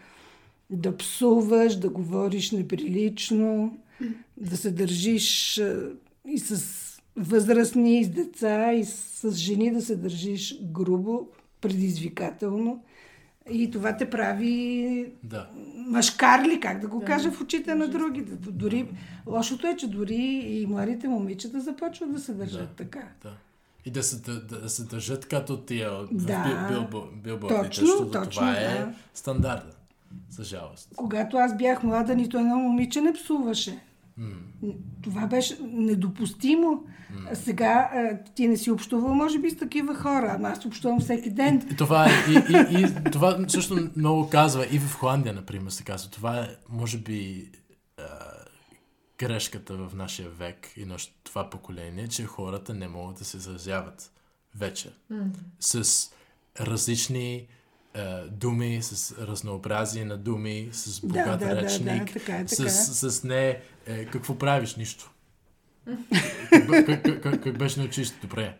[0.69, 3.77] да псуваш, да говориш неприлично,
[4.37, 5.57] да се държиш
[6.27, 6.61] и с
[7.15, 11.27] възрастни, и с деца, и с жени да се държиш грубо,
[11.61, 12.83] предизвикателно.
[13.51, 15.49] И това те прави Да.
[15.75, 18.31] мъжкарли, как да го кажа, в очите на другите.
[18.35, 18.87] Дори,
[19.27, 22.75] лошото е, че дори и младите момичета започват да се държат Да.
[22.75, 23.07] така.
[23.23, 23.33] да.
[23.85, 26.67] И да се, да, да се държат като тия Да.
[26.67, 28.93] в бил, бил, билбордите, Точно, защото точно, това е да.
[29.13, 29.77] стандарта.
[30.29, 30.89] За жалост.
[30.95, 33.79] Когато аз бях млада, нито едно момиче не псуваше.
[35.03, 36.83] Това беше недопустимо.
[37.33, 37.89] Сега
[38.35, 41.67] ти не си общувал, може би, с такива хора, ама аз общувам всеки ден.
[41.71, 45.83] И това, е- и, и, и, това също много казва и в Холандия, например, се
[45.83, 46.11] казва.
[46.11, 47.51] Това е, може би,
[47.97, 48.03] а,
[49.17, 54.11] грешката в нашия век и на това поколение, че хората не могат да се изразяват
[54.55, 54.93] вече.
[55.59, 56.09] С
[56.59, 57.51] различни а,
[58.27, 62.69] думи, с разнообразие на думи, с богат да, да, речник, да, така е, с, така
[62.69, 62.71] е.
[63.09, 65.11] с не е, какво правиш, нищо.
[66.85, 68.15] как, как, как, беше на училище?
[68.21, 68.57] Добре.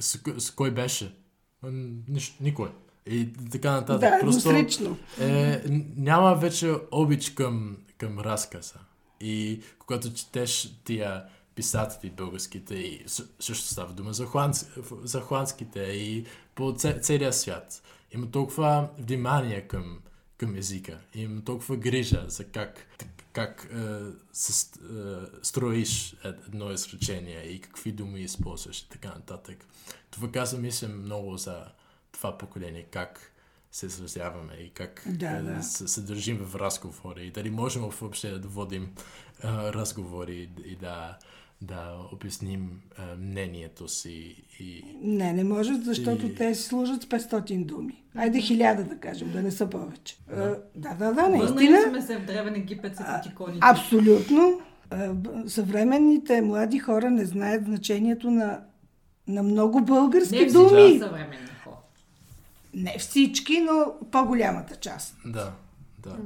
[0.00, 1.14] С, с кой беше?
[2.08, 2.68] Нищо, никой.
[3.06, 4.00] И така нататък.
[4.00, 5.62] Да, Просто е,
[5.96, 8.74] няма вече обич към, към разказа.
[9.20, 11.24] И когато четеш тия
[11.54, 14.66] писатели българските, и с- също става дума за, хуанс,
[15.02, 16.24] за хуанските и
[16.54, 17.82] по це- целия свят.
[18.14, 19.98] Има толкова внимание към,
[20.36, 20.98] към езика.
[21.14, 22.86] Има толкова грижа за как,
[23.32, 23.98] как е,
[24.32, 24.86] се, е,
[25.42, 29.66] строиш ед- едно изречение и какви думи използваш и така нататък.
[30.10, 31.64] Това каза, мисля, много за
[32.12, 33.32] това поколение, как
[33.72, 35.62] се изразяваме и как Да, е, да.
[35.62, 38.92] се, се държим в разговори и дали можем въобще да водим е,
[39.48, 41.18] разговори и да,
[41.62, 41.78] да
[42.12, 42.60] обясним
[42.92, 44.10] е, мнението си
[44.60, 48.02] и Не, не може, защото И- те си служат с 500 думи.
[48.14, 50.16] Айде хиляда да кажем, да не са повече.
[50.28, 50.36] Да,
[50.76, 51.82] да, да, да Върнали наистина.
[51.82, 53.58] сме се в Древен Египет с иконите.
[53.62, 54.60] Абсолютно.
[54.90, 58.60] А, б- Съвременните млади хора не знаят значението на,
[59.28, 60.98] на много български Не думи.
[60.98, 61.76] съвременни хора.
[62.74, 65.16] Не всички, но по-голямата част.
[65.26, 65.52] да,
[65.98, 66.16] да.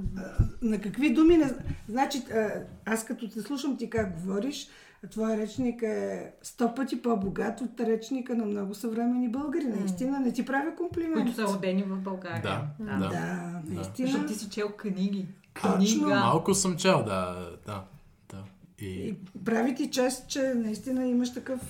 [0.62, 1.50] На какви думи не...
[1.88, 2.50] Значи, а,
[2.84, 4.68] аз като те слушам ти как говориш,
[5.10, 9.64] твоя речник е сто пъти по-богат от речника на много съвремени българи.
[9.64, 11.14] Наистина, не ти правя комплимент.
[11.14, 12.42] които са родени в България.
[12.78, 13.08] Да, да.
[13.08, 14.08] Да, наистина.
[14.08, 15.26] Защото ти си чел книги.
[15.54, 15.74] Точно.
[15.76, 16.08] Книга.
[16.10, 17.36] Малко съм чел, да,
[17.66, 17.82] да,
[18.30, 18.42] да.
[18.78, 21.60] И, И прави ти чест, че наистина имаш такъв,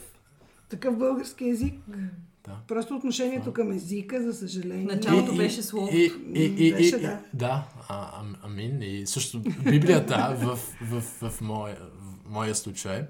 [0.68, 1.74] такъв български език.
[2.45, 2.53] да.
[2.68, 4.84] Просто отношението към езика, за съжаление.
[4.84, 5.89] Началото И- беше слово.
[5.93, 7.18] И, и, и, и, Беше, и, да.
[7.34, 8.82] да, а, ам- амин.
[8.82, 10.47] И също Библията в,
[10.82, 11.76] в, в, в, моя,
[12.29, 13.05] моя случай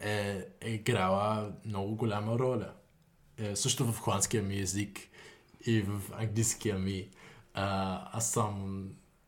[0.00, 2.70] е, е играла много голяма роля.
[3.38, 4.98] Е, също в холандския ми език
[5.66, 7.08] и в английския ми.
[7.54, 8.84] А, аз съм,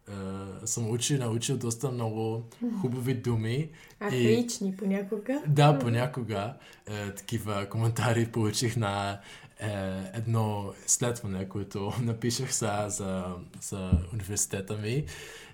[0.09, 2.49] а, съм учил, научил доста много
[2.81, 3.55] хубави думи.
[3.57, 3.71] И,
[4.01, 5.43] Архаични понякога.
[5.47, 6.55] да, понякога
[6.87, 9.21] е, такива коментари получих на
[9.61, 15.05] е, едно изследване, което напишах за, за, за университета ми.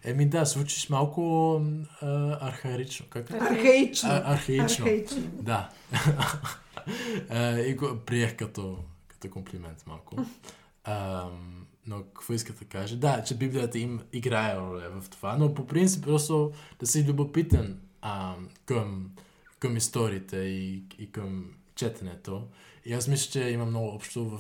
[0.05, 1.63] Еми да, звучиш малко
[2.03, 2.07] е,
[2.41, 3.07] архаично.
[3.11, 3.31] Как?
[3.31, 3.35] е?
[3.37, 4.09] Архаично.
[4.13, 4.85] А, архаично.
[4.85, 5.23] Архаично.
[5.33, 5.71] Да.
[7.31, 8.79] е, и го приех като,
[9.09, 10.17] като комплимент малко.
[10.85, 12.97] Ам, но какво иска да кажа?
[12.97, 17.81] Да, че Библията им играе роля в това, но по принцип просто да си любопитен
[18.03, 19.11] ам, към,
[19.59, 22.47] към историите и, и към четенето.
[22.87, 24.39] И аз мисля, че има много общо в,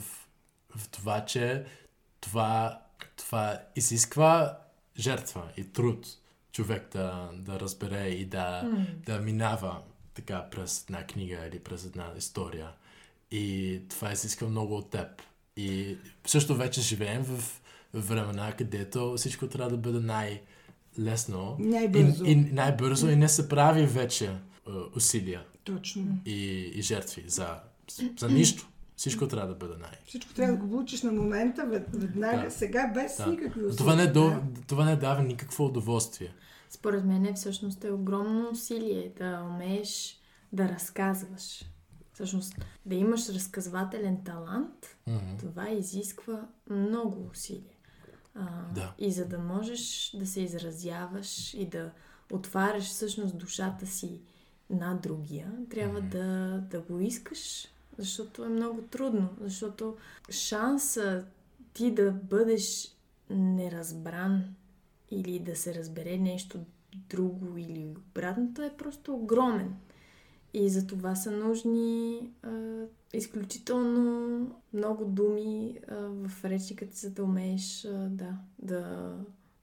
[0.76, 1.64] в това, че
[2.20, 2.82] това,
[3.16, 4.58] това изисква
[4.98, 6.06] жертва и труд
[6.52, 8.70] човек да, да разбере и да,
[9.06, 9.78] да минава
[10.14, 12.68] така през една книга или през една история.
[13.30, 15.08] И това изисква много от теб.
[15.56, 17.38] И също вече живеем в,
[17.94, 21.56] в времена, където всичко трябва да бъде най-лесно.
[21.58, 22.24] Най-бързо.
[22.24, 24.38] И, и най-бързо и не се прави вече е,
[24.96, 26.18] усилия Точно.
[26.26, 27.60] и, и жертви за,
[28.18, 28.68] за нищо.
[28.96, 29.90] Всичко трябва да бъде най.
[30.06, 32.50] Всичко трябва да го получиш на момента, вед- веднага, Да.
[32.50, 33.26] сега, без Да.
[33.26, 33.76] никакви усилия.
[33.76, 34.32] Това не, до,
[34.66, 36.34] това не дава никакво удоволствие.
[36.70, 40.20] Според мен всъщност е огромно усилие да умееш
[40.52, 41.64] да разказваш.
[42.12, 42.54] Всъщност,
[42.86, 45.36] да имаш разказвателен талант, Мгм.
[45.38, 47.76] това изисква много усилие.
[48.34, 48.94] А, Да.
[48.98, 51.90] И за да можеш да се изразяваш и да
[52.32, 54.20] отваряш всъщност душата си
[54.70, 56.26] на другия, трябва да,
[56.60, 57.66] да го искаш,
[57.98, 59.28] защото е много трудно.
[59.40, 59.96] Защото
[60.30, 61.24] шанса
[61.72, 62.96] ти да бъдеш
[63.30, 64.44] неразбран
[65.10, 66.58] или да се разбере нещо
[67.08, 69.74] друго или обратното е просто огромен.
[70.54, 72.82] И за това са нужни а,
[73.14, 79.12] изключително много думи а, в речниката, за да умееш а, да, да,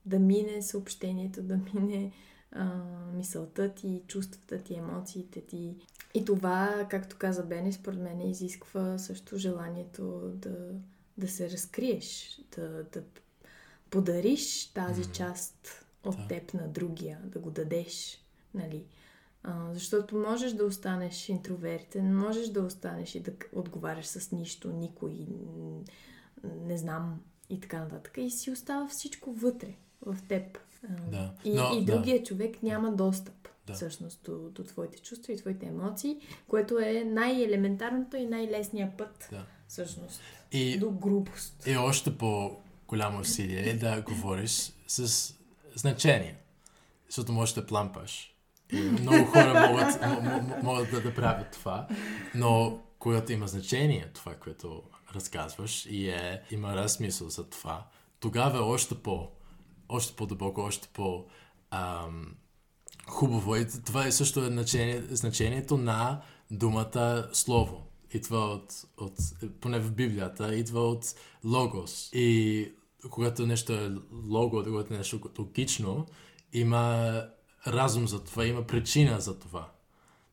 [0.06, 2.12] да мине съобщението, да мине
[2.54, 2.84] а,
[3.14, 5.76] мисълта ти, чувствата ти, емоциите ти.
[6.14, 10.70] И това, както каза Бене, според мен изисква също желанието да,
[11.18, 13.02] да се разкриеш, да, да
[13.90, 16.28] подариш тази част от Да.
[16.28, 18.24] теб на другия, да го дадеш,
[18.54, 18.84] нали?
[19.42, 25.26] А, защото можеш да останеш интровертен, можеш да останеш и да отговаряш с нищо, никой,
[26.44, 28.14] не знам и така нататък.
[28.16, 29.74] И си остава всичко вътре,
[30.06, 30.58] в теб.
[31.10, 31.30] Да.
[31.44, 31.92] И, Но, и да.
[31.92, 33.34] другия човек няма достъп
[33.66, 33.72] Да.
[33.74, 36.16] всъщност до, до твоите чувства и твоите емоции,
[36.48, 39.44] което е най-елементарното и най-лесният път Да.
[39.68, 40.20] всъщност
[40.52, 41.66] И, до грубост.
[41.66, 45.34] и още по-голямо усилие е да говориш с
[45.74, 46.36] значение.
[47.08, 48.34] Защото можеш да плампаш.
[48.72, 51.86] И много хора могат, м- м- могат да, да правят това,
[52.34, 54.82] но когато има значение това, което
[55.14, 57.86] разказваш и е, има размисъл за това,
[58.20, 59.28] тогава е още по,
[59.88, 61.24] още по-дълбоко, още по
[61.70, 62.34] ам,
[63.06, 63.56] хубаво.
[63.56, 67.86] И това е също е значение, значението на думата слово.
[68.12, 69.12] Идва от, от,
[69.60, 71.04] поне в Библията, идва от
[71.44, 72.10] логос.
[72.12, 72.72] И
[73.10, 73.92] когато нещо е
[74.28, 76.06] лого, когато е нещо логично,
[76.52, 77.22] има
[77.66, 79.70] разум за това, има причина за това.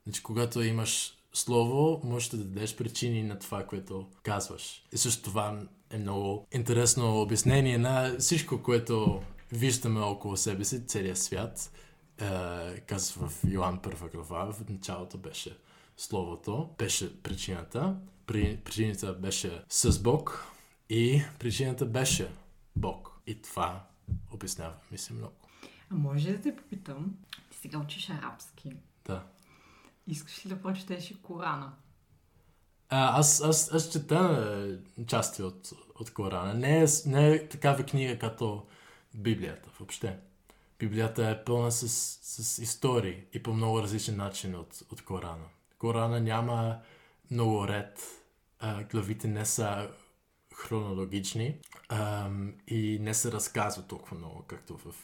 [0.04, 4.84] Значи, когато имаш слово, можеш да дадеш причини на това, което казваш.
[4.94, 9.22] И също това е много интересно обяснение на всичко, което
[9.52, 11.72] виждаме около себе си, целият свят.
[12.18, 15.58] Е, казва в Йоан първа глава, в началото беше
[15.98, 17.96] Словото, беше причината.
[18.26, 20.46] При, причината беше с Бог
[20.90, 22.32] и причината беше
[22.76, 23.12] Бог.
[23.28, 23.86] И това
[24.34, 25.34] обяснява, мисля, много.
[25.90, 27.18] А може да те попитам,
[27.52, 28.72] ти сега учиш арабски.
[29.06, 29.24] Да.
[30.08, 31.74] Искаш ли да прочетеш и Корана?
[32.90, 36.54] А, аз, аз, аз чета е, части от, от Корана.
[36.54, 38.66] Не е, не е такава книга като
[39.16, 40.18] Библията въобще.
[40.80, 41.88] Библията е пълна с,
[42.22, 45.46] с истории и по много различен начин от, от Корана.
[45.78, 46.80] Корана няма
[47.32, 48.00] много ред.
[48.60, 49.90] А, главите не са
[50.56, 51.56] хронологични
[51.90, 54.96] ам, и не се разказва толкова много, както в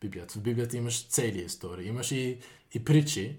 [0.00, 0.34] Библията.
[0.34, 1.88] В Библията имаш цели истории.
[1.88, 2.38] Имаш и,
[2.74, 3.36] и притчи,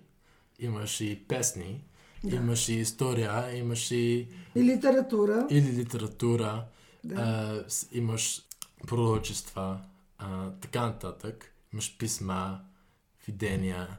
[0.59, 1.83] имаш и песни,
[2.23, 2.35] да.
[2.35, 5.47] имаш и история, имаш и И литература.
[5.49, 6.65] или литература,
[7.03, 7.15] Да.
[7.15, 8.41] а, имаш
[8.87, 9.79] пророчества,
[10.17, 11.53] а, така нататък.
[11.73, 12.59] Имаш писма,
[13.27, 13.97] видения.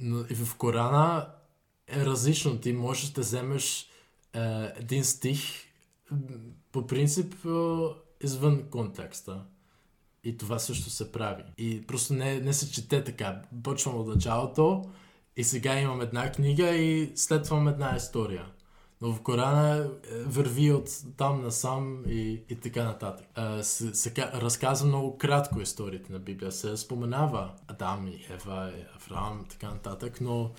[0.00, 1.28] Но и в Корана
[1.86, 2.60] е различно.
[2.60, 3.86] Ти можеш да вземеш
[4.32, 5.40] а, един стих
[6.72, 7.88] по принцип а,
[8.20, 9.44] извън контекста.
[10.24, 11.42] И това също се прави.
[11.58, 13.42] И просто не, не се чете така.
[13.62, 14.84] Почвам от началото
[15.36, 18.46] и сега имам една книга и след това една история.
[19.02, 23.26] Но в Корана е, върви от там насам и, и така нататък.
[23.34, 26.52] А, се, се ка- разказва много кратко историята на Библия.
[26.52, 30.50] Се споменава Адам и Ева и Авраам така нататък, но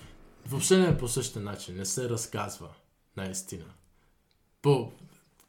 [0.46, 1.76] въобще не е по същия начин.
[1.76, 2.68] Не се разказва
[3.16, 3.64] наистина.
[4.62, 4.92] По,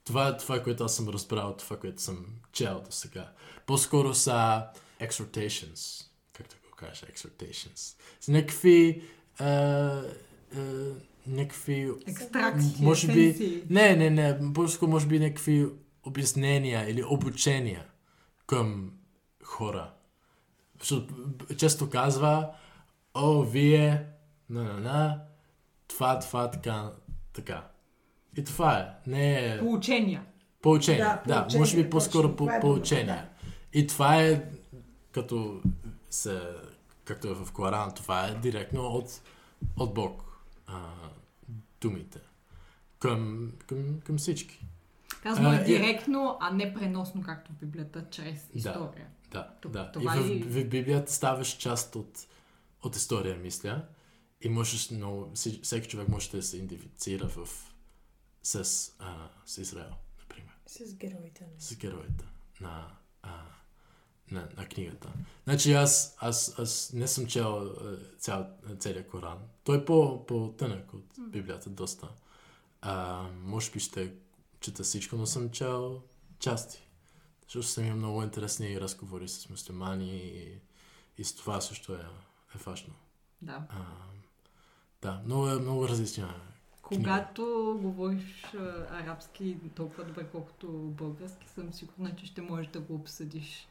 [0.03, 3.31] това е това, което аз съм разбрал, това, което съм чел до сега.
[3.65, 4.63] По-скоро са
[5.01, 6.05] exhortations.
[6.33, 7.05] Как да го кажа?
[7.05, 7.95] Exhortations.
[8.21, 9.03] С някакви...
[9.39, 10.01] А, а,
[11.27, 15.67] някакви Екстракции, може би, не, не, не, по-скоро може би някакви
[16.03, 17.85] обяснения или обучения
[18.47, 18.91] към
[19.43, 19.89] хора.
[20.79, 21.13] Защото
[21.57, 22.49] често казва,
[23.13, 24.05] о, вие,
[24.49, 25.21] на, на, на,
[25.87, 26.91] това, това, така,
[27.33, 27.67] така.
[28.37, 29.09] И това е.
[29.09, 30.25] Не е Поучения.
[30.61, 30.99] поучение.
[31.03, 33.05] Да, Да, поучение, може би по-скоро по, е поучение.
[33.05, 33.25] думата,
[33.73, 34.41] И това е,
[35.11, 35.61] като
[36.09, 36.41] се,
[37.05, 39.21] както е в Коран, това е директно от,
[39.77, 40.21] от Бог.
[40.67, 40.93] А,
[41.81, 42.19] думите.
[42.99, 44.65] Към, към, към всички.
[45.23, 48.57] Казвам А, е- директно, а не преносно, както в Библията, чрез Да.
[48.59, 49.07] история.
[49.31, 49.91] Да, Тук- да.
[49.91, 52.27] това и в, в Библията ставаш част от,
[52.83, 53.85] от история, мисля.
[54.41, 57.47] И можеш, но всеки всеки човек може да се идентифицира в,
[58.43, 58.55] с,
[58.99, 60.53] а, с Израел, например.
[60.67, 61.43] С героите.
[61.43, 61.61] нали?
[61.61, 62.25] С героите
[62.61, 62.87] на,
[63.21, 63.41] а,
[64.31, 65.09] на, на книгата.
[65.43, 68.47] Значи аз, аз, аз не съм чел а, цял,
[68.79, 69.37] целият Коран.
[69.63, 72.07] Той е по, по-тънък от Библията, доста.
[72.81, 74.13] А, може би ще
[74.59, 76.01] чета всичко, но съм чел
[76.39, 76.81] части.
[77.43, 80.59] Защото съм имал много интересни разговори с мусулмани и,
[81.17, 82.05] и с това също е,
[82.55, 82.93] е важно.
[83.41, 83.63] Да.
[83.69, 83.85] А,
[85.01, 86.41] да, много, е, много различна
[86.81, 92.95] Когато говориш а, арабски толкова добре, колкото български, съм сигурна, че ще можеш да го
[92.95, 93.67] обсъдиш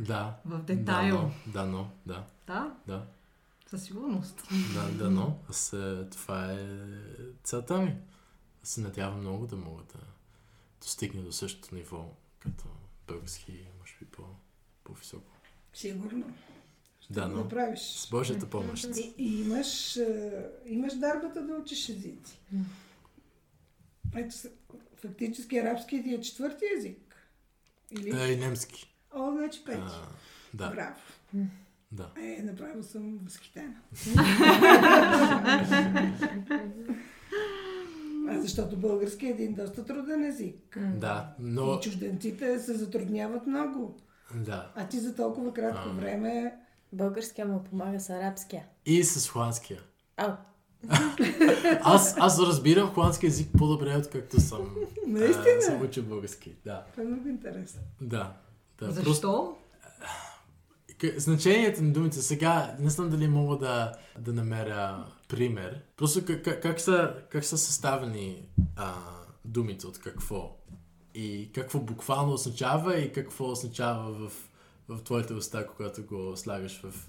[0.00, 0.36] Да.
[0.44, 1.30] в детайл.
[1.46, 3.06] Да, но, да, да, Да, да.
[3.66, 4.42] със сигурност.
[4.74, 6.66] Да, да, но аз, е, това е
[7.44, 7.96] целта ми.
[8.62, 10.00] Аз се надявам много да мога да
[10.80, 12.04] достигне до същото ниво,
[12.38, 12.64] като
[13.08, 14.22] български, може би по,
[14.84, 15.30] по-високо.
[15.74, 16.24] Сигурно.
[17.10, 17.80] Да, Ще го но направиш.
[17.80, 18.84] с Божията помощ.
[18.96, 19.98] И, и имаш,
[20.66, 22.38] имаш дарбата да учиш езици.
[24.14, 24.36] Ето,
[24.96, 27.28] фактически арабски ти е четвърти език.
[27.90, 28.20] Или?
[28.20, 28.93] Е, и немски.
[29.14, 29.78] О, значи пети.
[29.86, 30.06] А,
[30.54, 30.96] да, Браво.
[31.92, 32.10] да.
[32.22, 33.74] Е, направо съм възхитена.
[38.28, 40.78] а защото български е един доста труден език.
[40.94, 43.96] Да, но И чужденците се затрудняват много.
[44.34, 44.72] Да.
[44.74, 46.54] А ти за толкова кратко време...
[46.92, 48.64] Българския му помага с арабския.
[48.86, 49.80] И с холандския.
[50.16, 50.36] А,
[51.80, 54.76] Аз, аз разбирам холандски език по-добре, откакто съм.
[55.06, 55.44] Наистина?
[55.58, 56.52] а, съм учил български.
[56.64, 56.84] Да.
[56.92, 57.80] Това е много интересно.
[58.00, 58.32] Да.
[58.78, 58.92] Да.
[58.92, 59.56] Защо?
[60.98, 65.82] К- Значението на думите сега, не знам дали мога да, да намеря пример.
[65.96, 68.94] Просто как, как, са, как са съставени а,
[69.44, 70.56] думите от какво.
[71.14, 74.32] И какво буквално означава и какво означава в,
[74.88, 77.08] в твоите уста, когато го слагаш в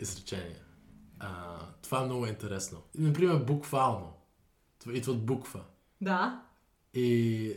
[0.00, 0.62] изречение.
[1.18, 2.82] А, това е много интересно.
[2.98, 4.12] Например, буквално.
[4.92, 5.60] Идва от буква.
[6.00, 6.42] Да.
[6.94, 7.56] И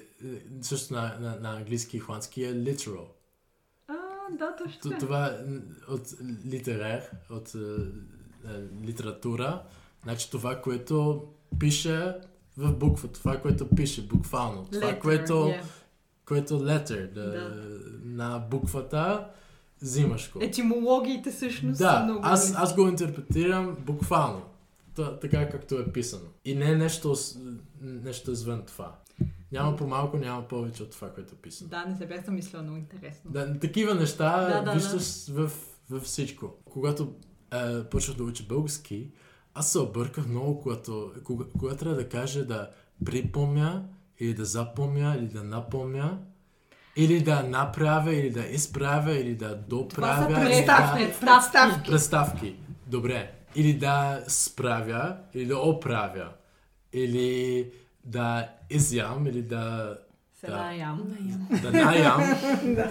[0.62, 3.06] също на, на, на английски и холандски е literal.
[4.32, 4.97] Да, точно така.
[4.97, 5.32] Това е
[5.91, 6.07] от
[6.45, 9.61] литерер, от е, е, литература.
[10.03, 11.23] Значи това, което
[11.59, 12.15] пише
[12.57, 14.65] в буква, това, което пише буквално.
[14.71, 15.61] Това, Letter, което, yeah.
[16.28, 17.71] което letter, да, Да.
[18.03, 19.28] на буквата,
[19.82, 20.39] взимаш го.
[20.41, 22.19] Етимологиите всъщност са Да, много...
[22.23, 24.41] аз, аз го интерпретирам буквално.
[24.95, 26.26] Та, така както е писано.
[26.45, 27.15] И не е нещо,
[27.82, 28.95] нещо извън това.
[29.52, 31.70] Няма по-малко, няма повече от това, което е писано.
[31.70, 33.32] Да, не се бях замислила, много интересно.
[33.32, 35.52] Да, такива неща Да, да, да, виждаш в,
[35.89, 36.54] в всичко.
[36.66, 37.14] Когато
[37.54, 39.12] е, почнах да уча български,
[39.54, 42.70] аз се обърках много, когато, кога, когато трябва да кажа да
[43.06, 43.84] припомня,
[44.20, 46.20] или да запомня, или да напомня,
[46.96, 50.46] или да направя, или да изправя, или да Това са доправя.
[50.46, 51.04] представки.
[51.06, 51.20] да...
[51.20, 51.91] Представки.
[51.91, 52.56] Представки.
[52.88, 53.32] Добре.
[53.56, 56.30] Или да справя, или да оправя.
[56.93, 57.72] Или
[58.06, 59.97] да изям, или да,
[60.34, 61.01] Сега ям.
[61.62, 62.22] да наям,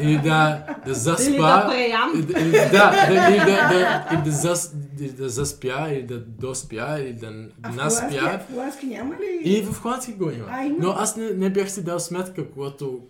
[0.00, 1.24] или да, да заспа.
[1.24, 2.12] Или да преям.
[2.14, 4.74] Или, да- или, да, да, или да, да, или да, зас,
[5.12, 7.26] да заспя, или да доспя, или да
[7.62, 8.08] А наспя.
[8.10, 9.40] холандски, в холандски няма ли?
[9.44, 10.46] И в холандски го има.
[10.50, 10.76] А, има.
[10.80, 13.00] Но аз не, не бях си дал сметка, когато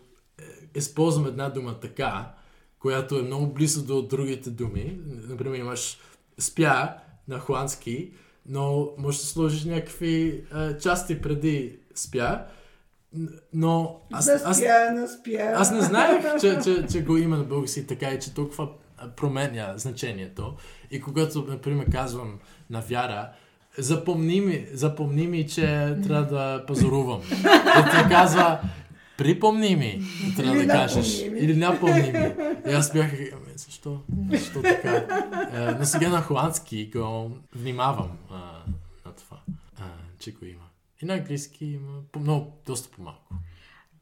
[0.74, 2.30] използвам една дума така,
[2.78, 4.98] която е много близо до другите думи.
[5.28, 5.98] Например, имаш
[6.38, 6.94] спя
[7.28, 8.10] на холандски,
[8.46, 10.26] но можеш да сложиш някакви
[10.56, 12.44] е, части преди спя.
[13.52, 15.52] Но аз, аз, Заспя, наспя.
[15.54, 18.68] аз не знаех, че, че, че го има на български така и че толкова
[19.16, 20.54] променя значението.
[20.90, 22.38] И когато, например, казвам
[22.70, 23.30] на Вяра,
[23.78, 27.20] запомни ми, запомни ми че трябва да пазарувам.
[27.78, 28.60] И ти казва,
[29.18, 30.02] припомни ми,
[30.36, 31.20] трябва да кажеш.
[31.22, 32.34] Или напомни ми.
[32.68, 34.00] И аз бях, «Ами, защо?
[34.30, 34.96] Защо така?
[35.52, 38.34] Е, но сега на холандски го внимавам а,
[39.06, 39.36] на това,
[39.78, 39.84] а,
[40.18, 40.63] че го има.
[41.04, 43.34] И на английски има по- много, доста по-малко.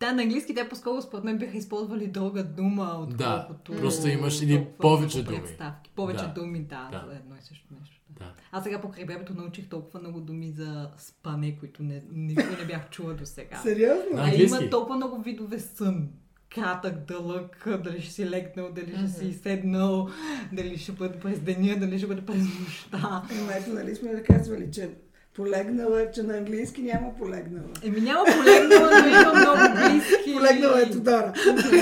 [0.00, 3.72] Да, на английски те по-скоро според мен биха използвали друга дума, Да, отколкото...
[3.72, 5.38] просто имаш или повече думи.
[5.38, 5.90] представки.
[5.90, 6.28] Повече Да.
[6.30, 7.04] думи, да, Да.
[7.06, 8.00] за едно и също нещо.
[8.10, 8.24] Да.
[8.24, 8.32] Да.
[8.52, 12.90] Аз сега покрай бебето научих толкова много думи за спане, които не, никога не бях
[12.90, 13.56] чула до сега.
[13.56, 14.10] Сериозно?
[14.16, 16.08] А има толкова много видове сън.
[16.50, 20.08] Кратък, дълъг, дали ще си легнал, дали ще си седнал,
[20.52, 23.22] дали ще бъде през деня, дали ще бъде през нощта.
[23.52, 24.90] Ето, нали сме да казвали, че
[25.34, 27.68] полегнала, че на английски няма полегнала.
[27.84, 30.34] Еми няма полегнала, но има много близки.
[30.38, 31.32] Полегнала е Тодора.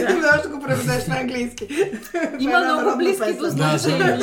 [0.08, 1.64] Тодора ще го преведеш на английски.
[1.64, 1.92] Е
[2.38, 4.18] Има много близки до Да, значение.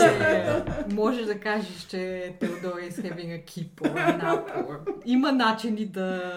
[0.91, 4.77] Можеш да кажеш, че Теодора is having a keep or an apple.
[5.05, 6.33] Има начини да,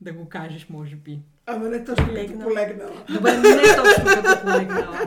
[0.00, 1.18] да го кажеш, може би.
[1.46, 2.50] Ама не точно като Легнала.
[2.50, 3.04] полегнала.
[3.10, 4.98] Добре, не е точно като полегнала.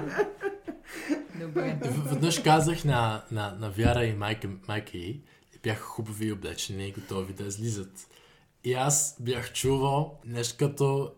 [1.42, 1.78] Добре.
[2.12, 5.20] Веднъж казах на, на, на Вяра и майка, майка й,
[5.68, 8.08] бяха хубави облечени и готови да излизат.
[8.64, 11.12] И аз бях чувал нещо като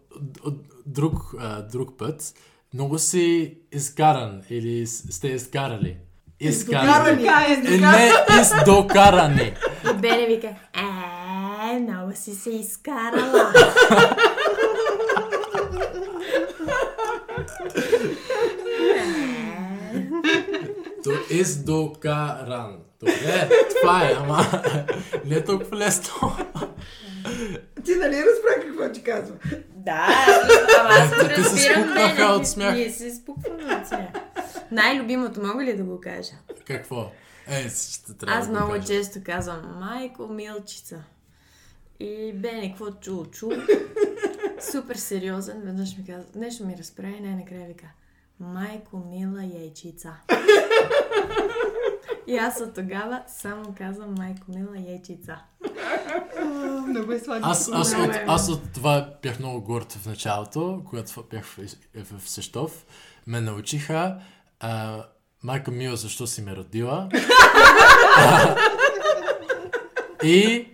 [0.85, 1.35] друг,
[1.71, 2.33] друг път.
[2.73, 5.97] Много си изкаран или сте изкарали.
[6.39, 7.23] Изкарани.
[7.23, 8.11] Е, не
[8.41, 9.53] издокарани.
[9.91, 10.55] И Бене вика,
[11.73, 13.53] е, много си се изкарала.
[21.03, 22.77] То издокаран.
[22.99, 23.49] Добре,
[23.81, 24.45] това е, ама
[25.25, 26.37] не е толкова лесно.
[27.85, 29.35] Ти нали разбра какво ти казва?
[29.75, 30.07] Да,
[30.79, 31.93] ама аз го Те се разбирам.
[32.15, 32.25] Бене.
[32.25, 32.75] от смях.
[32.75, 34.09] Ние се спукваме от смях.
[34.71, 36.31] Най-любимото мога ли да го кажа?
[36.67, 37.11] Какво?
[37.47, 38.87] Е, ще трябва Аз да го много кажа.
[38.87, 41.03] често казвам, майко, милчица.
[41.99, 43.25] И Бене, какво чул?
[43.25, 43.51] Чул.
[44.71, 45.61] Супер сериозен.
[45.65, 47.85] Веднъж ми каза, нещо ми разправи и най-накрая вика,
[48.39, 50.13] майко, мила яйчица.
[52.27, 55.37] И аз от тогава само казвам майко, мила яйчица.
[56.87, 57.49] Много е сладко.
[57.49, 58.25] Аз, аз, от, е.
[58.27, 61.57] аз от това бях много горд в началото, когато бях в,
[61.95, 62.85] в, в Сещов.
[63.27, 64.15] Ме научиха
[64.59, 65.03] а,
[65.43, 67.09] майка Мила, защо си ме родила.
[68.17, 68.55] А,
[70.23, 70.67] и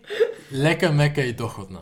[0.54, 1.80] лека, мека и доходна.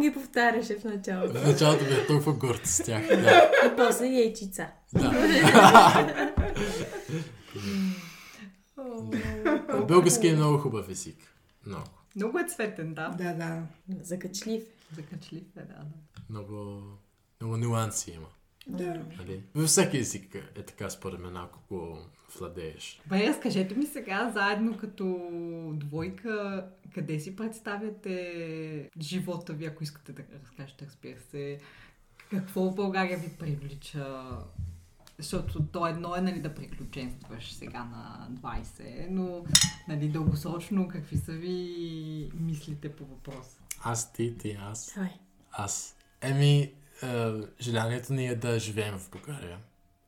[0.00, 1.38] Само ги повтаряше в началото.
[1.38, 3.06] В началото бях толкова горд с тях.
[3.08, 3.50] Да.
[3.66, 4.66] И после яйчица.
[4.94, 6.34] да.
[9.88, 11.16] Български е много хубав език.
[11.66, 11.84] Много.
[12.16, 13.08] Много е цветен, да.
[13.08, 13.62] Да, да.
[14.02, 14.62] Закачлив.
[14.96, 15.66] Закачлив е, да.
[15.66, 15.84] да.
[16.30, 16.82] Много,
[17.40, 18.28] много нюанси има.
[18.66, 19.04] Да.
[19.18, 19.42] Нали?
[19.54, 21.98] Във всеки език е така, според мен, ако го
[22.38, 23.00] владееш.
[23.04, 25.18] Добре, разкажете ми сега, заедно като
[25.74, 31.58] двойка, къде си представяте живота ви, ако искате да разкажете, разбира се.
[32.30, 34.22] Какво в България ви привлича?
[35.18, 39.44] Защото то едно е нали, да приключенстваш сега на 20, но
[39.88, 43.58] нали, дългосрочно какви са ви мислите по въпроса?
[43.82, 44.92] Аз, ти, ти, аз.
[44.94, 45.10] Давай.
[45.52, 45.96] Аз.
[46.20, 46.72] Еми,
[47.60, 49.58] желанието ни е да живеем в България.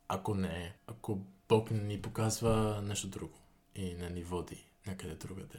[0.09, 3.39] Ако не, ако Бог ни показва нещо друго
[3.74, 5.59] и не ни води някъде другаде.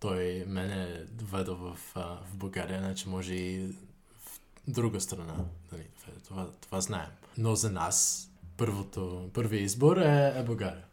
[0.00, 3.74] Той мене доведе в, в България, значи може и
[4.18, 5.34] в друга страна
[5.70, 6.20] да ни доведе.
[6.24, 7.10] Това, това знаем.
[7.38, 10.84] Но за нас първото, първият избор е, е България.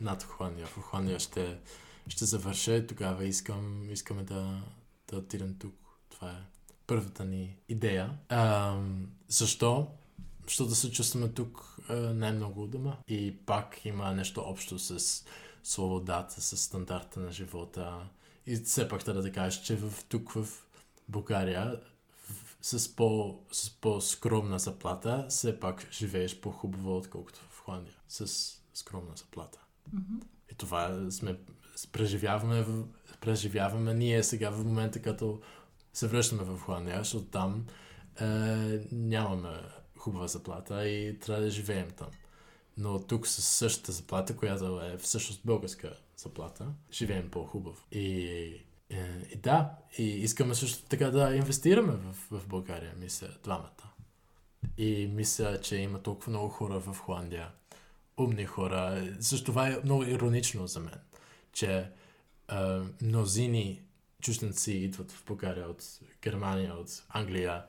[0.00, 0.66] Над Холандия.
[0.66, 1.58] В Холандия ще,
[2.08, 4.62] ще завърша и тогава искам, искаме да,
[5.10, 5.74] да отидем тук.
[6.10, 6.55] Това е
[6.86, 8.18] първата ни идея.
[8.28, 9.86] Ам, защо?
[10.44, 12.96] Защото се чувстваме тук а, най-много у дома.
[13.08, 15.24] И пак има нещо общо с
[15.64, 18.08] свободата, с стандарта на живота.
[18.46, 20.46] И все пак трябва да кажа, че в, тук в
[21.08, 21.80] България
[22.62, 27.94] с, по, с по-скромна заплата, все пак живееш по-хубаво, отколкото в Холандия.
[28.08, 29.58] С скромна заплата.
[30.52, 31.38] И това сме,
[31.92, 32.66] преживяваме,
[33.20, 35.40] преживяваме ние сега в момента, като
[35.96, 37.66] се връщаме в Холандия, защото там
[38.20, 38.24] е,
[38.92, 39.48] нямаме
[39.96, 42.08] хубава заплата и трябва да живеем там.
[42.76, 47.76] Но тук с същата заплата, която е всъщност българска заплата, живеем по-хубаво.
[47.92, 48.26] И,
[48.90, 53.90] е, и да, и искаме също така да инвестираме в, в България, мисля, двамата.
[54.78, 57.50] И мисля, че има толкова много хора в Холандия,
[58.16, 59.12] умни хора.
[59.20, 61.00] Също това е много иронично за мен,
[61.52, 61.88] че е,
[63.02, 63.85] мнозини
[64.22, 65.82] чужденци идват в България от
[66.22, 67.62] Германия, от Англия,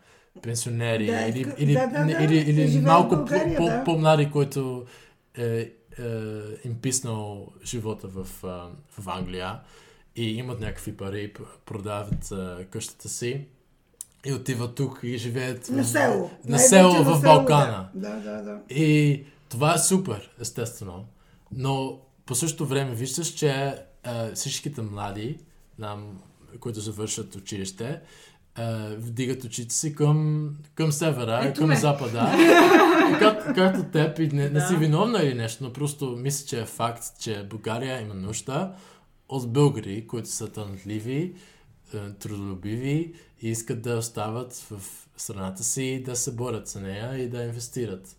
[0.44, 3.84] пенсионери Да, или, иска- или, да, да, да, или, или малко България, по, да.
[3.84, 4.86] по, по-млади, които
[5.38, 5.72] е, е,
[6.66, 8.24] им писнал живота в,
[8.90, 9.60] в Англия
[10.16, 11.34] и имат някакви пари,
[11.66, 13.46] продават а, къщата си
[14.26, 16.16] и отиват тук и живеят На село.
[16.16, 17.90] на Най-вече село на в село, Балкана.
[17.94, 18.62] Да, да, да.
[18.70, 21.06] И това е супер, естествено.
[21.52, 25.40] Но по същото време виждаш, че а, всичките млади,
[25.80, 26.22] нам,
[26.60, 28.00] които завършат училище,
[28.56, 31.76] а, вдигат очите си към, към севера, Ето към ме.
[31.76, 32.32] запада.
[33.20, 34.80] Как, както теб, и не, не си Да.
[34.80, 38.72] виновна или нещо, но просто мисля, че е факт, че България има нужда
[39.30, 41.34] от българи, които са талантливи,
[42.20, 44.82] трудолюбиви и искат да остават в
[45.18, 48.16] страната си и да се борят за нея и да инвестират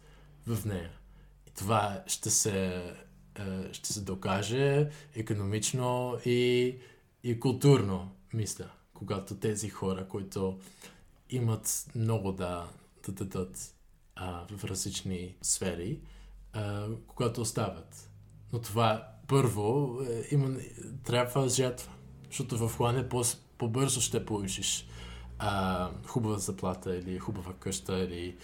[0.46, 0.90] в нея.
[1.46, 2.82] И това ще се,
[3.72, 6.74] ще се докаже економично и,
[7.24, 10.58] и културно, мисля, когато тези хора, които
[11.30, 12.68] имат много да,
[13.06, 13.74] да дадат
[14.50, 16.00] в различни сфери,
[16.52, 18.10] а, когато остават.
[18.52, 20.56] Но това първо е, има,
[21.04, 21.92] трябва жертва.
[22.26, 23.22] Защото в Холандия по,
[23.58, 24.86] по-бързо ще получиш
[25.38, 28.36] а, хубава заплата или хубава къща или,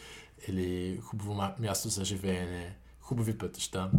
[0.49, 3.91] или хубаво място за живеене, хубави пътища.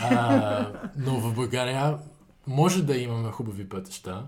[0.00, 1.98] А, но в България
[2.46, 4.26] може да имаме хубави пътища,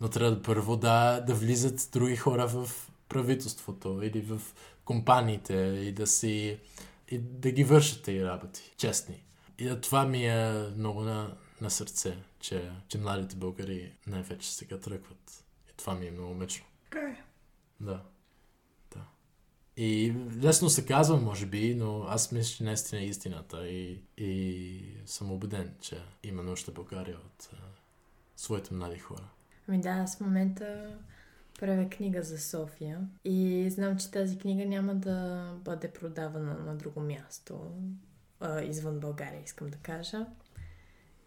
[0.00, 2.70] но трябва да първо да, да влизат други хора в
[3.08, 4.40] правителството или в
[4.84, 6.58] компаниите и да си
[7.10, 9.24] и да ги вършат тези работи, честни.
[9.58, 15.44] И това ми е много на, на сърце, че, че младите българи най-вече сега тръгват.
[15.70, 16.66] И това ми е много мъчно.
[16.90, 17.22] Така е.
[17.80, 18.02] Да.
[18.94, 19.04] Да.
[19.76, 24.82] И лесно се казва, може би, но аз мисля, че наистина е истината и, и
[25.06, 27.56] съм убеден, че има нужда България от а,
[28.36, 29.28] своите млади хора.
[29.68, 30.96] Ами да, аз в момента
[31.60, 37.00] правя книга за София и знам, че тази книга няма да бъде продавана на друго
[37.00, 37.70] място,
[38.40, 40.26] а, извън България, искам да кажа.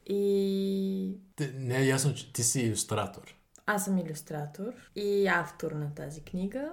[0.05, 1.15] И
[1.53, 3.35] не е ясно, че ти си иллюстратор.
[3.65, 6.72] аз съм иллюстратор и автор на тази книга.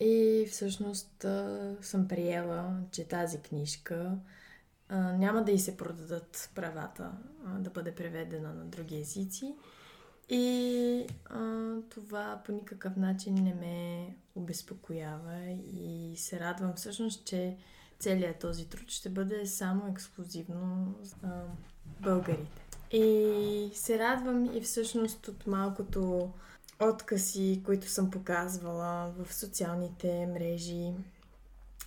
[0.00, 1.26] И всъщност
[1.80, 4.18] съм приела, че тази книжка
[4.88, 7.12] а, няма да й се продадат правата
[7.46, 9.54] а, да бъде преведена на други езици.
[10.30, 17.56] И а, това по никакъв начин не ме обезпокоява и се радвам всъщност, че
[17.98, 21.42] целият този труд ще бъде само ексклюзивно за
[22.00, 22.62] българите.
[22.92, 26.30] И се радвам и всъщност от малкото
[26.80, 30.92] откази, които съм показвала в социалните мрежи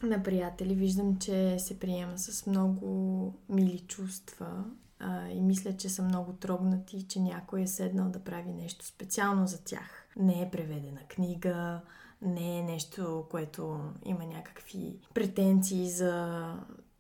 [0.03, 4.63] на приятели, виждам, че се приема с много мили чувства
[5.02, 9.48] а, и мисля, че са много трогнати, че някой е седнал да прави нещо специално
[9.48, 10.07] за тях.
[10.15, 11.82] Не е преведена книга,
[12.22, 16.45] не е нещо, което има някакви претенции за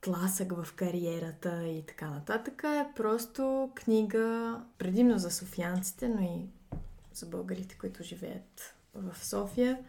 [0.01, 2.63] тласък в кариерата и така нататък.
[2.63, 6.45] Е просто книга, предимно за софиянците, но и
[7.13, 9.79] за българите, които живеят в София,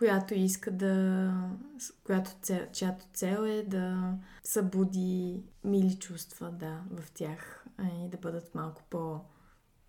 [0.00, 1.32] която иска да...
[2.04, 4.14] която цел, чиято цел е да
[4.44, 7.66] събуди мили чувства, да, в тях
[8.04, 9.20] и да бъдат малко по,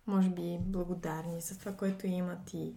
[0.06, 2.74] може би, благодарни за това, което имат и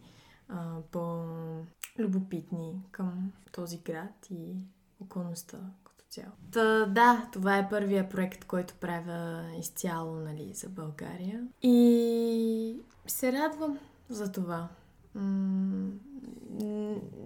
[0.50, 4.56] а, по-любопитни към този град и
[5.00, 6.32] околността като цяло.
[6.52, 11.48] Та, да, това е първия проект, който правя изцяло нали, за България.
[11.62, 13.80] И се радвам
[14.10, 14.70] за това.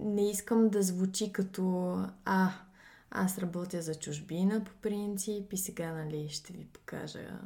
[0.00, 1.94] Не искам да звучи като
[2.24, 2.50] а,
[3.10, 7.40] аз работя за чужбина по принцип и сега нали, ще ви покажа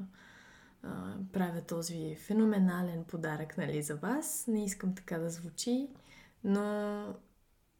[0.82, 4.44] а, правя този феноменален подарък нали, за вас.
[4.48, 5.88] Не искам така да звучи,
[6.44, 7.06] но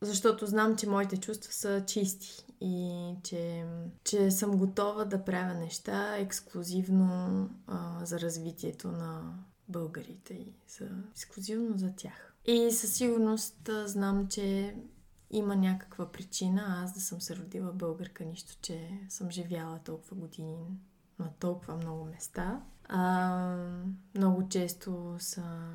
[0.03, 3.67] защото знам, че моите чувства са чисти и че,
[4.05, 9.35] че съм готова да правя неща ексклюзивно а, за развитието на
[9.69, 12.34] българите и за, ексклюзивно за тях.
[12.45, 14.77] И със сигурност знам, че
[15.31, 20.57] има някаква причина аз да съм се родила българка, нищо, че съм живяла толкова години
[21.19, 22.63] на толкова много места.
[22.89, 23.57] А,
[24.15, 25.75] много често са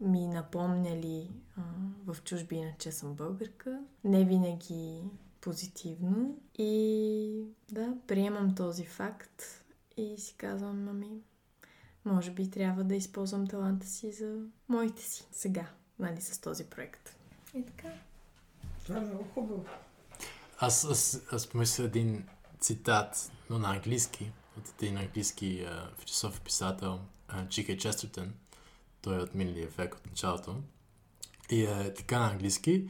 [0.00, 1.62] ми напомняли а,
[2.06, 3.80] в чужбина, че съм българка.
[4.04, 5.02] Не винаги
[5.40, 6.38] позитивно.
[6.58, 9.42] И да, приемам този факт
[9.96, 11.20] и си казвам, ами,
[12.04, 14.38] може би трябва да използвам таланта си за
[14.68, 17.16] моите си сега, нали, с този проект.
[17.54, 17.88] И така.
[18.84, 19.66] Това е много хубаво.
[20.58, 22.28] Аз, аз, аз помисля един
[22.60, 25.66] цитат, но на английски, от един английски
[25.98, 27.00] философ и писател,
[27.48, 28.34] Джика Честертън.
[29.02, 30.62] Той е от миналия век, от началото.
[31.50, 32.88] И е така на английски.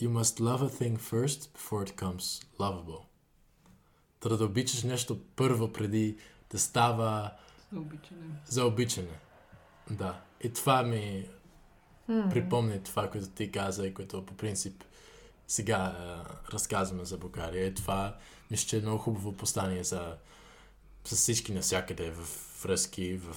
[0.00, 3.02] You must love a thing first before it comes lovable.
[4.20, 6.18] Трябва да обичаш нещо първо преди
[6.50, 7.32] да става
[7.72, 8.26] за обичане.
[8.46, 9.20] За обичане.
[9.90, 10.20] Да.
[10.40, 11.28] И това ми
[12.10, 12.30] mm.
[12.30, 14.84] припомни това, което ти каза и което по принцип
[15.48, 17.66] сега е, разказваме за България.
[17.66, 18.16] И това
[18.50, 20.16] мисля, че е много хубаво послание за,
[21.04, 22.26] за всички навсякъде, в
[22.62, 23.34] връзки, в,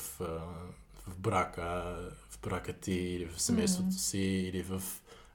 [1.07, 1.95] в брака,
[2.29, 3.97] в брака ти, или в семейството mm.
[3.97, 4.83] си, или в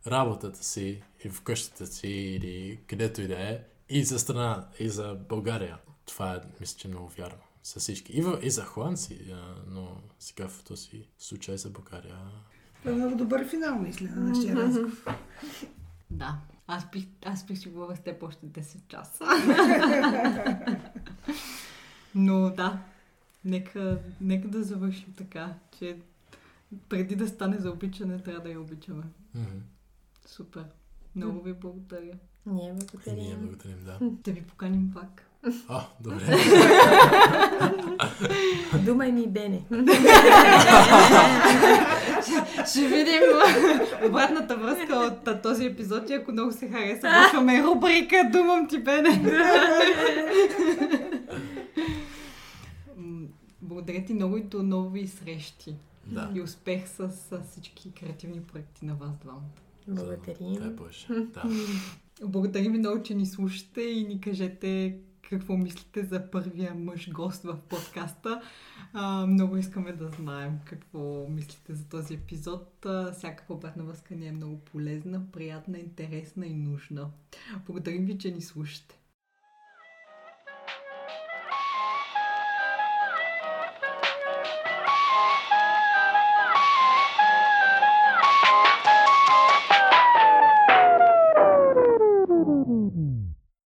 [0.06, 3.61] работата си, или в къщата си, или където и да е.
[3.89, 5.78] И за страна, и за България.
[6.06, 7.43] Това е, мисля, че е много вярно.
[7.65, 8.12] За всички.
[8.12, 9.35] И, в, и за холандци,
[9.66, 12.16] но сега в този случай за България.
[12.85, 14.90] Това е много добър финал, мисля, на нашия разговор.
[16.11, 16.39] Да.
[16.66, 19.24] Аз бих, аз бих си говоря с теб още 10 часа.
[22.15, 22.78] Но да,
[23.44, 25.98] нека, нека да завършим така, че
[26.89, 29.02] преди да стане за обичане, трябва да я обичаме.
[29.36, 29.61] Mm-hmm.
[30.27, 30.65] Супер.
[31.16, 32.19] Много ви благодаря.
[32.47, 33.24] Ние благодарим.
[33.24, 33.98] Ние благодарим, да.
[34.01, 35.31] Да ви поканим пак.
[35.69, 36.37] О, добре.
[38.85, 39.62] Думай ми, Бене.
[42.71, 43.23] Ще видим
[44.09, 49.23] обратната връзка от този епизод и ако много се хареса, почваме рубрика Думам ти, Бене.
[53.62, 55.75] Благодаря ти много и до нови срещи.
[56.07, 56.31] Да.
[56.35, 59.41] И успех с, с всички креативни проекти на вас двамата.
[59.89, 60.55] Благодарим.
[60.55, 61.07] Дай Боже.
[61.09, 61.43] Да.
[62.23, 64.97] Благодарим ви много, че ни слушате и ни кажете
[65.35, 68.43] какво мислите за първия мъж гост в подкаста.
[68.93, 72.86] А, много искаме да знаем какво мислите за този епизод.
[72.86, 77.11] А, всяка обратна връзка ни е много полезна, приятна, интересна и нужна.
[77.66, 78.98] Благодарим ви, че ни слушате.